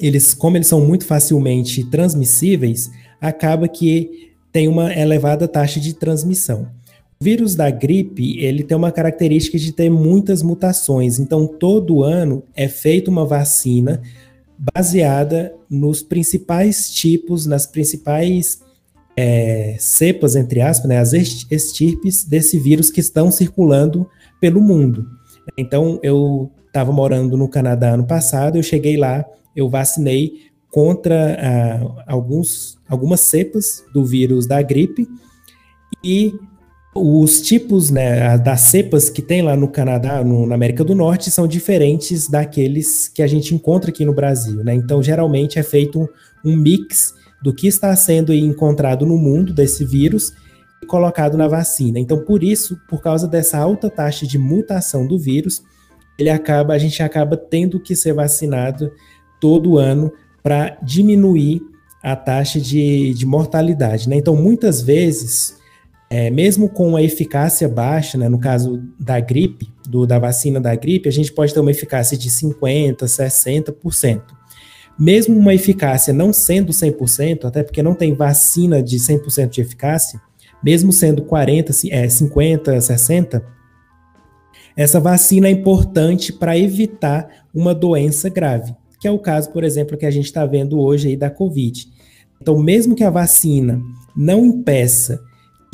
[0.00, 6.68] eles, como eles são muito facilmente transmissíveis, acaba que tem uma elevada taxa de transmissão.
[7.20, 12.44] O vírus da gripe, ele tem uma característica de ter muitas mutações, então todo ano
[12.54, 14.00] é feita uma vacina
[14.58, 18.60] baseada nos principais tipos, nas principais
[19.16, 24.08] é, cepas, entre aspas, né, as estirpes desse vírus que estão circulando
[24.40, 25.06] pelo mundo.
[25.56, 32.04] Então, eu estava morando no Canadá ano passado, eu cheguei lá, eu vacinei contra ah,
[32.06, 35.08] alguns, algumas cepas do vírus da gripe
[36.02, 36.34] e
[36.94, 41.30] os tipos né, das cepas que tem lá no Canadá, no, na América do Norte,
[41.30, 44.62] são diferentes daqueles que a gente encontra aqui no Brasil.
[44.62, 44.74] Né?
[44.74, 46.08] Então, geralmente é feito um,
[46.44, 50.32] um mix do que está sendo encontrado no mundo desse vírus
[50.80, 51.98] e colocado na vacina.
[51.98, 55.62] Então, por isso, por causa dessa alta taxa de mutação do vírus,
[56.16, 58.92] ele acaba, a gente acaba tendo que ser vacinado
[59.40, 61.60] todo ano para diminuir
[62.02, 64.08] a taxa de, de mortalidade.
[64.08, 64.16] Né?
[64.16, 65.56] Então, muitas vezes
[66.16, 70.72] é, mesmo com a eficácia baixa, né, no caso da gripe, do, da vacina da
[70.76, 74.22] gripe, a gente pode ter uma eficácia de 50%, 60%.
[74.96, 80.20] Mesmo uma eficácia não sendo 100%, até porque não tem vacina de 100% de eficácia,
[80.62, 83.44] mesmo sendo 40, é, 50, 60,
[84.76, 89.96] essa vacina é importante para evitar uma doença grave, que é o caso, por exemplo,
[89.96, 91.88] que a gente está vendo hoje aí da Covid.
[92.40, 93.82] Então, mesmo que a vacina
[94.16, 95.20] não impeça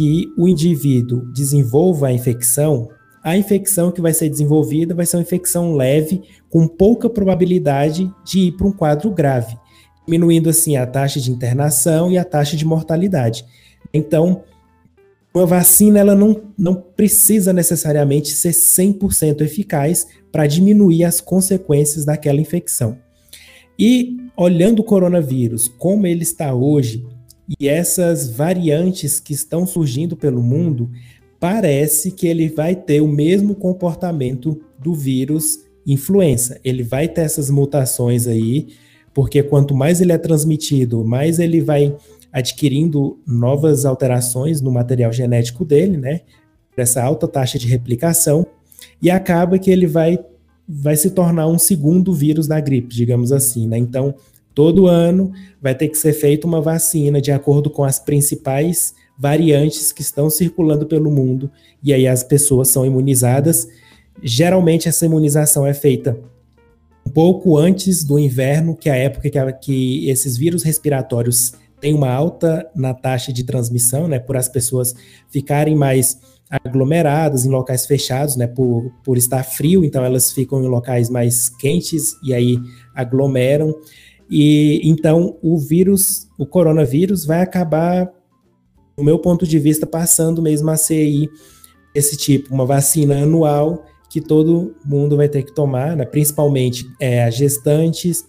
[0.01, 2.89] que o indivíduo desenvolva a infecção,
[3.23, 8.47] a infecção que vai ser desenvolvida vai ser uma infecção leve, com pouca probabilidade de
[8.47, 9.59] ir para um quadro grave,
[10.07, 13.45] diminuindo assim a taxa de internação e a taxa de mortalidade.
[13.93, 14.43] Então,
[15.35, 22.41] uma vacina ela não, não precisa necessariamente ser 100% eficaz para diminuir as consequências daquela
[22.41, 22.97] infecção.
[23.79, 27.05] E olhando o coronavírus, como ele está hoje,
[27.59, 30.91] e essas variantes que estão surgindo pelo mundo,
[31.41, 36.61] parece que ele vai ter o mesmo comportamento do vírus influenza.
[36.63, 38.69] Ele vai ter essas mutações aí,
[39.13, 41.97] porque quanto mais ele é transmitido, mais ele vai
[42.33, 46.21] adquirindo novas alterações no material genético dele, né?
[46.77, 48.47] Essa alta taxa de replicação,
[49.03, 50.19] e acaba que ele vai,
[50.69, 53.77] vai se tornar um segundo vírus da gripe, digamos assim, né?
[53.77, 54.15] Então,
[54.55, 59.93] Todo ano vai ter que ser feita uma vacina de acordo com as principais variantes
[59.93, 61.51] que estão circulando pelo mundo,
[61.83, 63.69] e aí as pessoas são imunizadas.
[64.23, 66.19] Geralmente essa imunização é feita
[67.07, 71.53] um pouco antes do inverno, que é a época que, a, que esses vírus respiratórios
[71.81, 74.95] têm uma alta na taxa de transmissão, né, por as pessoas
[75.29, 76.19] ficarem mais
[76.51, 81.49] aglomeradas em locais fechados, né, por, por estar frio, então elas ficam em locais mais
[81.49, 82.59] quentes e aí
[82.95, 83.75] aglomeram.
[84.31, 88.09] E então o vírus, o coronavírus, vai acabar,
[88.97, 91.29] do meu ponto de vista, passando mesmo a ser aí
[91.95, 96.05] esse tipo, uma vacina anual que todo mundo vai ter que tomar, né?
[96.05, 98.25] principalmente é, as gestantes,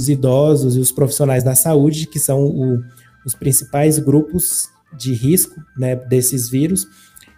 [0.00, 2.80] os idosos e os profissionais da saúde, que são o,
[3.26, 6.86] os principais grupos de risco né, desses vírus.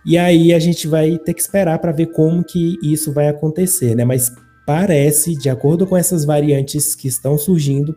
[0.05, 3.97] E aí a gente vai ter que esperar para ver como que isso vai acontecer,
[3.97, 4.05] né?
[4.05, 4.31] Mas
[4.67, 7.97] parece, de acordo com essas variantes que estão surgindo,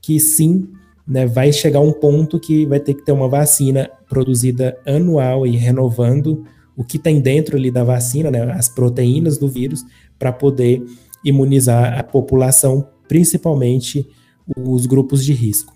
[0.00, 0.68] que sim,
[1.06, 5.56] né, vai chegar um ponto que vai ter que ter uma vacina produzida anual e
[5.56, 6.44] renovando
[6.76, 9.84] o que tem dentro ali da vacina, né, as proteínas do vírus,
[10.18, 10.84] para poder
[11.24, 14.08] imunizar a população, principalmente
[14.56, 15.74] os grupos de risco.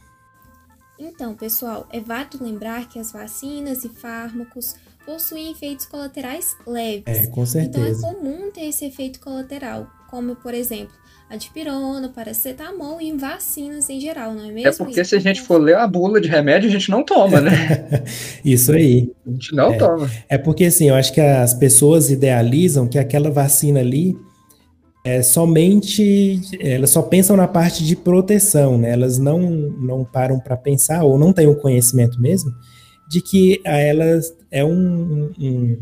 [0.99, 7.05] Então, pessoal, é válido lembrar que as vacinas e fármacos possuem efeitos colaterais leves.
[7.07, 7.99] É, com certeza.
[7.99, 10.95] Então é comum ter esse efeito colateral, como, por exemplo,
[11.29, 14.69] a dipirona, paracetamol e vacinas em geral, não é mesmo?
[14.69, 17.41] É porque se a gente for ler a bula de remédio, a gente não toma,
[17.41, 18.05] né?
[18.45, 19.11] Isso aí.
[19.27, 19.77] A gente não é.
[19.77, 20.09] toma.
[20.29, 24.17] É porque, assim, eu acho que as pessoas idealizam que aquela vacina ali
[25.05, 28.93] é somente elas só pensam na parte de proteção, né?
[28.93, 32.53] Elas não não param para pensar ou não têm o conhecimento mesmo
[33.11, 35.79] de que a elas é um, um,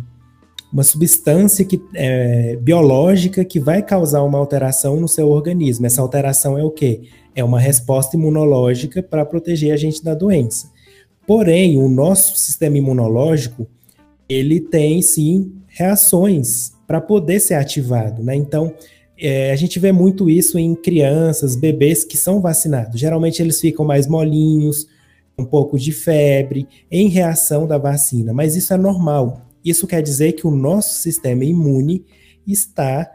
[0.72, 5.84] uma substância que, é, biológica que vai causar uma alteração no seu organismo.
[5.84, 7.02] Essa alteração é o quê?
[7.34, 10.70] É uma resposta imunológica para proteger a gente da doença.
[11.26, 13.66] Porém, o nosso sistema imunológico
[14.28, 18.34] ele tem sim reações para poder ser ativado, né?
[18.34, 18.74] Então,
[19.18, 22.98] é, a gente vê muito isso em crianças, bebês que são vacinados.
[22.98, 24.86] Geralmente eles ficam mais molinhos,
[25.38, 29.51] um pouco de febre, em reação da vacina, mas isso é normal.
[29.64, 32.04] Isso quer dizer que o nosso sistema imune
[32.46, 33.10] está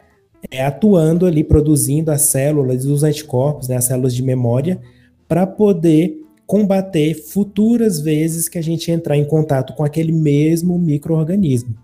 [0.50, 4.80] é, atuando ali, produzindo as células, os anticorpos, né, as células de memória,
[5.28, 11.76] para poder combater futuras vezes que a gente entrar em contato com aquele mesmo microorganismo.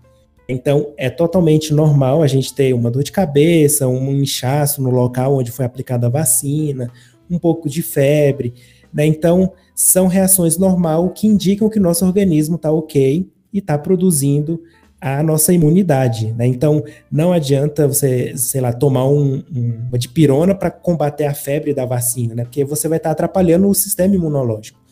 [0.48, 5.36] Então, é totalmente normal a gente ter uma dor de cabeça, um inchaço no local
[5.36, 6.90] onde foi aplicada a vacina,
[7.30, 8.54] um pouco de febre,
[8.92, 9.06] né?
[9.06, 14.60] Então, são reações normal que indicam que o nosso organismo está ok e está produzindo
[15.00, 16.46] a nossa imunidade, né?
[16.46, 16.82] Então,
[17.12, 21.84] não adianta você, sei lá, tomar um, um, uma dipirona para combater a febre da
[21.84, 22.44] vacina, né?
[22.44, 24.82] Porque você vai estar tá atrapalhando o sistema imunológico.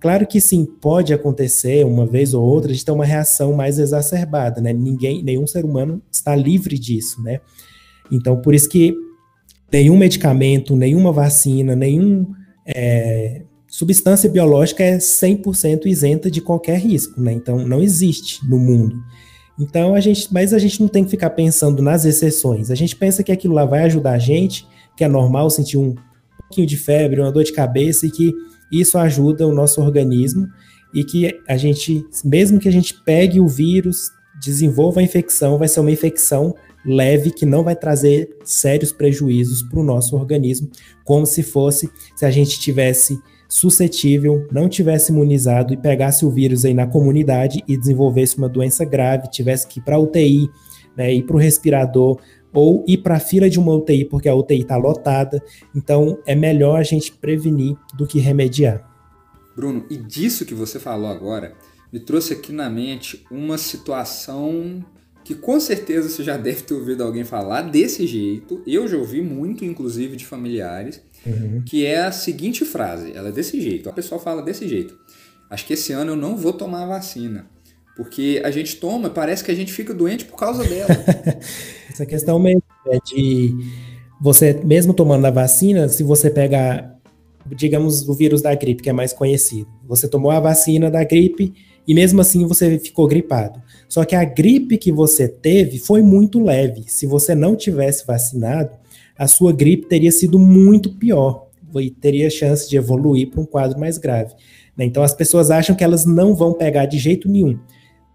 [0.00, 4.60] Claro que sim, pode acontecer uma vez ou outra de ter uma reação mais exacerbada,
[4.60, 4.72] né?
[4.72, 7.40] Ninguém, nenhum ser humano está livre disso, né?
[8.10, 8.92] Então, por isso que
[9.72, 12.26] nenhum medicamento, nenhuma vacina, nenhum
[12.66, 13.42] é,
[13.72, 17.32] substância biológica é 100% isenta de qualquer risco, né?
[17.32, 19.02] Então, não existe no mundo.
[19.58, 22.70] Então, a gente, mas a gente não tem que ficar pensando nas exceções.
[22.70, 25.94] A gente pensa que aquilo lá vai ajudar a gente, que é normal sentir um
[26.38, 28.34] pouquinho de febre, uma dor de cabeça e que
[28.70, 30.46] isso ajuda o nosso organismo
[30.94, 35.68] e que a gente, mesmo que a gente pegue o vírus, desenvolva a infecção, vai
[35.68, 36.54] ser uma infecção
[36.84, 40.68] leve que não vai trazer sérios prejuízos para o nosso organismo,
[41.04, 43.18] como se fosse se a gente tivesse
[43.52, 48.82] suscetível, não tivesse imunizado e pegasse o vírus aí na comunidade e desenvolvesse uma doença
[48.82, 50.48] grave, tivesse que ir para UTI,
[50.96, 52.18] né, ir para o respirador
[52.50, 55.38] ou ir para a fila de uma UTI porque a UTI está lotada.
[55.76, 58.90] Então é melhor a gente prevenir do que remediar.
[59.54, 61.54] Bruno, e disso que você falou agora,
[61.92, 64.82] me trouxe aqui na mente uma situação
[65.22, 68.62] que com certeza você já deve ter ouvido alguém falar desse jeito.
[68.66, 71.62] Eu já ouvi muito, inclusive, de familiares, uhum.
[71.64, 73.12] que é a seguinte frase.
[73.14, 73.88] Ela é desse jeito.
[73.88, 74.98] A pessoa fala desse jeito.
[75.50, 77.46] Acho que esse ano eu não vou tomar a vacina.
[77.96, 80.88] Porque a gente toma, parece que a gente fica doente por causa dela.
[81.90, 83.54] Essa questão mesmo é de
[84.20, 86.98] você, mesmo tomando a vacina, se você pegar,
[87.46, 91.52] digamos, o vírus da gripe, que é mais conhecido, você tomou a vacina da gripe
[91.86, 93.60] e mesmo assim você ficou gripado.
[93.88, 96.84] Só que a gripe que você teve foi muito leve.
[96.86, 98.70] Se você não tivesse vacinado,
[99.22, 101.46] a sua gripe teria sido muito pior
[101.76, 104.34] e teria chance de evoluir para um quadro mais grave.
[104.76, 104.84] Né?
[104.84, 107.56] Então as pessoas acham que elas não vão pegar de jeito nenhum.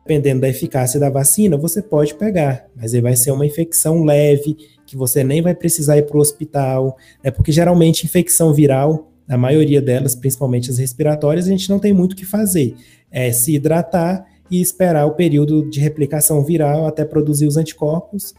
[0.03, 4.57] Dependendo da eficácia da vacina, você pode pegar, mas aí vai ser uma infecção leve,
[4.85, 7.31] que você nem vai precisar ir para o hospital, né?
[7.31, 12.13] porque geralmente infecção viral, a maioria delas, principalmente as respiratórias, a gente não tem muito
[12.13, 12.75] o que fazer.
[13.09, 18.33] É se hidratar e esperar o período de replicação viral até produzir os anticorpos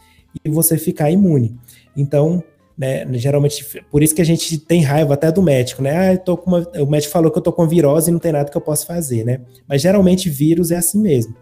[0.44, 1.56] e você ficar imune.
[1.96, 2.44] Então,
[2.78, 6.12] né, geralmente, por isso que a gente tem raiva até do médico, né?
[6.12, 8.30] Ah, tô com uma, o médico falou que eu tô com virose e não tem
[8.30, 9.40] nada que eu possa fazer, né?
[9.68, 11.34] Mas geralmente vírus é assim mesmo.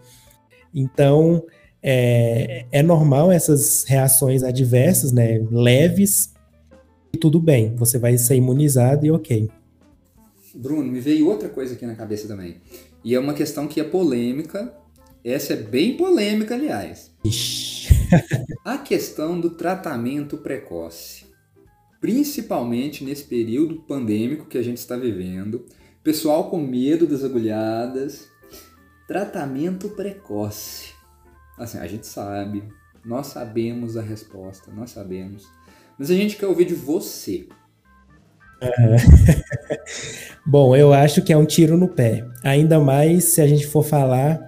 [0.73, 1.43] Então,
[1.81, 6.33] é, é normal essas reações adversas, né, leves,
[7.13, 9.47] e tudo bem, você vai ser imunizado e ok.
[10.55, 12.57] Bruno, me veio outra coisa aqui na cabeça também.
[13.03, 14.73] E é uma questão que é polêmica.
[15.23, 17.11] Essa é bem polêmica, aliás.
[17.23, 17.89] Ixi.
[18.65, 21.26] A questão do tratamento precoce.
[21.99, 25.65] Principalmente nesse período pandêmico que a gente está vivendo.
[26.03, 28.27] Pessoal com medo das agulhadas.
[29.07, 30.93] Tratamento precoce.
[31.57, 32.63] Assim, a gente sabe,
[33.03, 35.47] nós sabemos a resposta, nós sabemos.
[35.97, 37.47] Mas a gente quer ouvir de você.
[40.45, 42.27] Bom, eu acho que é um tiro no pé.
[42.43, 44.39] Ainda mais se a gente for falar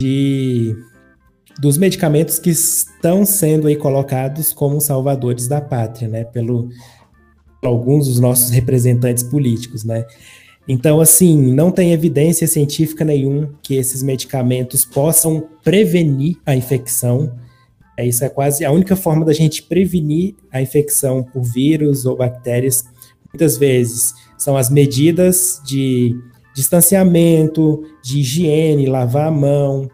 [0.00, 0.76] de
[1.58, 6.68] dos medicamentos que estão sendo aí colocados como salvadores da pátria, né, pelo
[7.62, 10.04] alguns dos nossos representantes políticos, né?
[10.66, 17.32] Então, assim, não tem evidência científica nenhuma que esses medicamentos possam prevenir a infecção.
[17.98, 22.16] É, isso é quase a única forma da gente prevenir a infecção por vírus ou
[22.16, 22.84] bactérias.
[23.32, 26.16] Muitas vezes são as medidas de
[26.54, 29.90] distanciamento, de higiene, lavar a mão,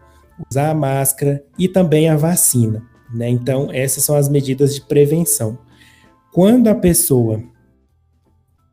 [0.49, 2.83] usar a máscara e também a vacina.
[3.13, 3.29] Né?
[3.29, 5.57] Então, essas são as medidas de prevenção.
[6.31, 7.43] Quando a pessoa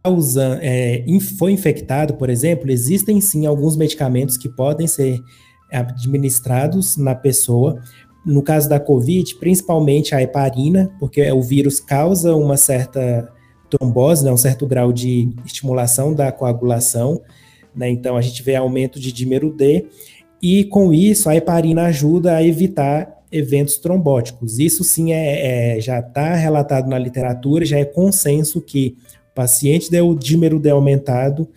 [0.03, 1.05] tá usando, é,
[1.39, 5.21] foi infectado, por exemplo, existem sim alguns medicamentos que podem ser
[5.73, 7.83] administrados na pessoa.
[8.25, 13.33] No caso da Covid, principalmente a heparina, porque o vírus causa uma certa
[13.69, 17.21] trombose, né, um certo grau de estimulação da coagulação.
[17.75, 19.87] Né, então, a gente vê aumento de dímero D
[20.43, 24.59] e com isso a heparina ajuda a evitar eventos trombóticos.
[24.59, 28.97] Isso sim é, é já está relatado na literatura, já é consenso que
[29.33, 31.49] o paciente o dímero D aumentado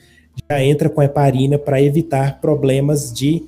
[0.49, 3.43] já entra com a heparina para evitar problemas de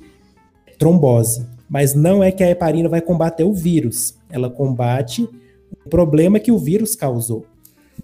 [0.78, 1.46] trombose.
[1.68, 5.28] Mas não é que a heparina vai combater o vírus, ela combate
[5.84, 7.46] o problema que o vírus causou.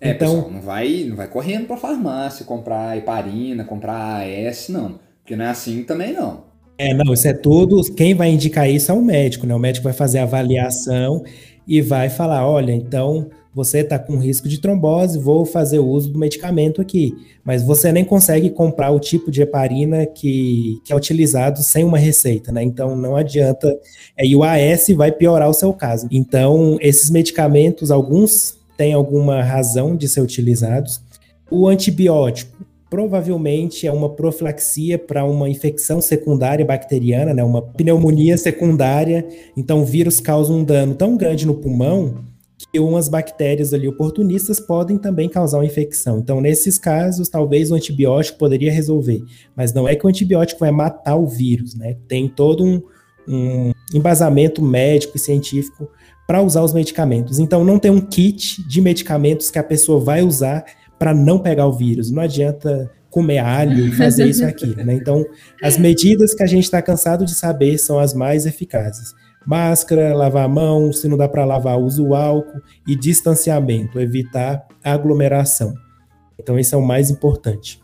[0.00, 4.68] É, então, pessoal, não vai, não vai correndo para a farmácia comprar heparina, comprar AS,
[4.68, 4.98] não.
[5.22, 6.49] Porque não é assim também não.
[6.82, 7.82] É, não, isso é tudo.
[7.92, 9.54] Quem vai indicar isso é o médico, né?
[9.54, 11.22] O médico vai fazer a avaliação
[11.68, 16.10] e vai falar: olha, então você está com risco de trombose, vou fazer o uso
[16.10, 17.12] do medicamento aqui.
[17.44, 21.98] Mas você nem consegue comprar o tipo de heparina que, que é utilizado sem uma
[21.98, 22.62] receita, né?
[22.62, 23.68] Então não adianta.
[24.16, 26.08] É, e o AS vai piorar o seu caso.
[26.10, 31.02] Então, esses medicamentos, alguns têm alguma razão de ser utilizados.
[31.50, 32.59] O antibiótico,
[32.90, 39.26] provavelmente é uma profilaxia para uma infecção secundária bacteriana, né, uma pneumonia secundária.
[39.56, 42.28] Então, o vírus causa um dano tão grande no pulmão
[42.72, 46.18] que umas bactérias ali oportunistas podem também causar uma infecção.
[46.18, 49.22] Então, nesses casos, talvez o antibiótico poderia resolver,
[49.56, 51.96] mas não é que o antibiótico vai matar o vírus, né?
[52.06, 52.82] Tem todo um,
[53.26, 55.88] um embasamento médico e científico
[56.26, 57.38] para usar os medicamentos.
[57.38, 60.64] Então, não tem um kit de medicamentos que a pessoa vai usar
[61.00, 62.10] para não pegar o vírus.
[62.10, 64.76] Não adianta comer alho e fazer isso aqui.
[64.84, 64.94] Né?
[64.94, 65.24] Então,
[65.62, 69.14] as medidas que a gente está cansado de saber são as mais eficazes.
[69.46, 74.68] Máscara, lavar a mão, se não dá para lavar, usa o álcool e distanciamento, evitar
[74.84, 75.72] aglomeração.
[76.38, 77.82] Então, isso é o mais importante.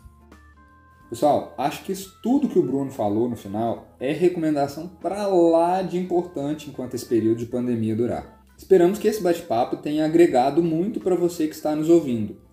[1.09, 5.81] Pessoal, acho que isso tudo que o Bruno falou no final é recomendação para lá
[5.81, 8.43] de importante enquanto esse período de pandemia durar.
[8.55, 12.46] Esperamos que esse bate-papo tenha agregado muito para você que está nos ouvindo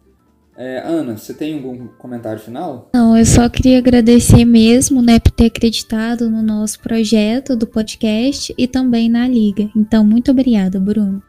[0.56, 2.88] é, Ana, você tem algum comentário final?
[2.94, 8.54] Não, eu só queria agradecer mesmo, né, por ter acreditado no nosso projeto do podcast
[8.56, 9.68] e também na Liga.
[9.76, 11.20] Então, muito obrigada, Bruno.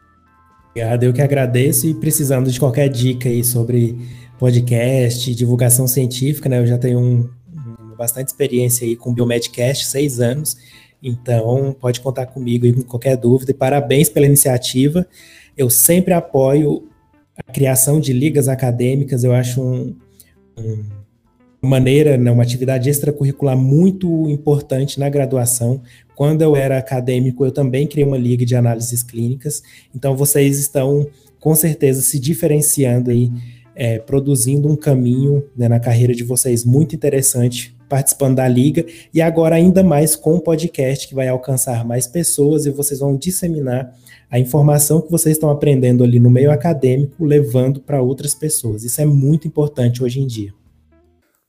[0.70, 3.98] Obrigado, eu que agradeço e precisando de qualquer dica aí sobre
[4.38, 9.86] podcast, divulgação científica, né, eu já tenho um, um, bastante experiência aí com o Biomedcast,
[9.86, 10.56] seis anos,
[11.02, 15.06] então pode contar comigo aí com qualquer dúvida e parabéns pela iniciativa.
[15.56, 16.88] Eu sempre apoio
[17.36, 19.96] a criação de ligas acadêmicas, eu acho um,
[20.56, 20.84] um,
[21.60, 25.82] uma maneira, né, uma atividade extracurricular muito importante na graduação.
[26.14, 29.62] Quando eu era acadêmico, eu também criei uma liga de análises clínicas.
[29.94, 31.06] Então, vocês estão,
[31.38, 33.30] com certeza, se diferenciando aí,
[33.74, 39.20] é, produzindo um caminho né, na carreira de vocês muito interessante, participando da liga, e
[39.20, 43.94] agora ainda mais com o podcast, que vai alcançar mais pessoas e vocês vão disseminar
[44.30, 48.84] a informação que vocês estão aprendendo ali no meio acadêmico, levando para outras pessoas.
[48.84, 50.52] Isso é muito importante hoje em dia.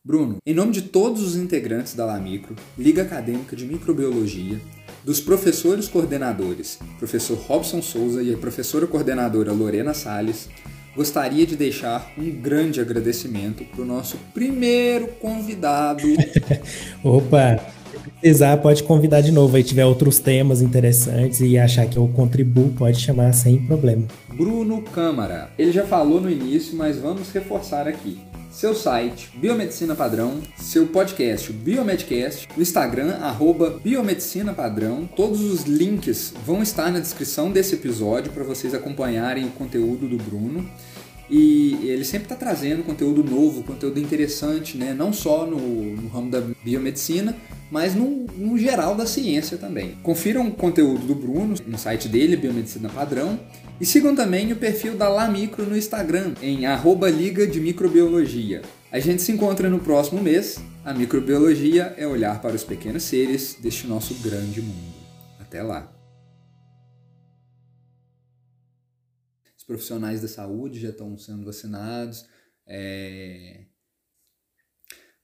[0.06, 4.58] Bruno, em nome de todos os integrantes da Lamicro, Liga Acadêmica de Microbiologia,
[5.04, 10.50] dos professores coordenadores, professor Robson Souza e a professora coordenadora Lorena Sales,
[10.96, 16.08] gostaria de deixar um grande agradecimento para o nosso primeiro convidado.
[17.04, 17.77] Opa!
[17.98, 19.56] Precisar, pode convidar de novo.
[19.56, 24.04] Aí tiver outros temas interessantes e achar que eu contribuo, pode chamar sem problema.
[24.34, 25.50] Bruno Câmara.
[25.58, 28.20] Ele já falou no início, mas vamos reforçar aqui.
[28.58, 35.08] Seu site, Biomedicina Padrão, seu podcast, Biomedcast, o Instagram, arroba Biomedicina Padrão.
[35.16, 40.18] Todos os links vão estar na descrição desse episódio para vocês acompanharem o conteúdo do
[40.18, 40.68] Bruno.
[41.30, 44.94] E ele sempre está trazendo conteúdo novo, conteúdo interessante, né?
[44.94, 47.36] não só no, no ramo da biomedicina,
[47.70, 49.98] mas no, no, geral da ciência também.
[50.02, 53.38] Confiram o conteúdo do Bruno no site dele, Biomedicina Padrão,
[53.80, 58.62] e sigam também o perfil da Lamicro no Instagram, em arroba Liga de Microbiologia.
[58.92, 60.60] A gente se encontra no próximo mês.
[60.86, 64.96] A microbiologia é olhar para os pequenos seres deste nosso grande mundo.
[65.40, 65.97] Até lá!
[69.68, 72.26] Profissionais da saúde já estão sendo vacinados.
[72.66, 73.66] É...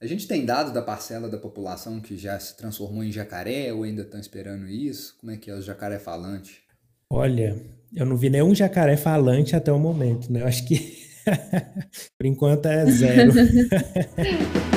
[0.00, 3.84] A gente tem dados da parcela da população que já se transformou em jacaré ou
[3.84, 5.16] ainda estão esperando isso?
[5.18, 6.62] Como é que é o jacaré falante?
[7.10, 7.56] Olha,
[7.94, 10.42] eu não vi nenhum jacaré falante até o momento, né?
[10.42, 11.04] Eu acho que
[12.18, 13.32] por enquanto é zero.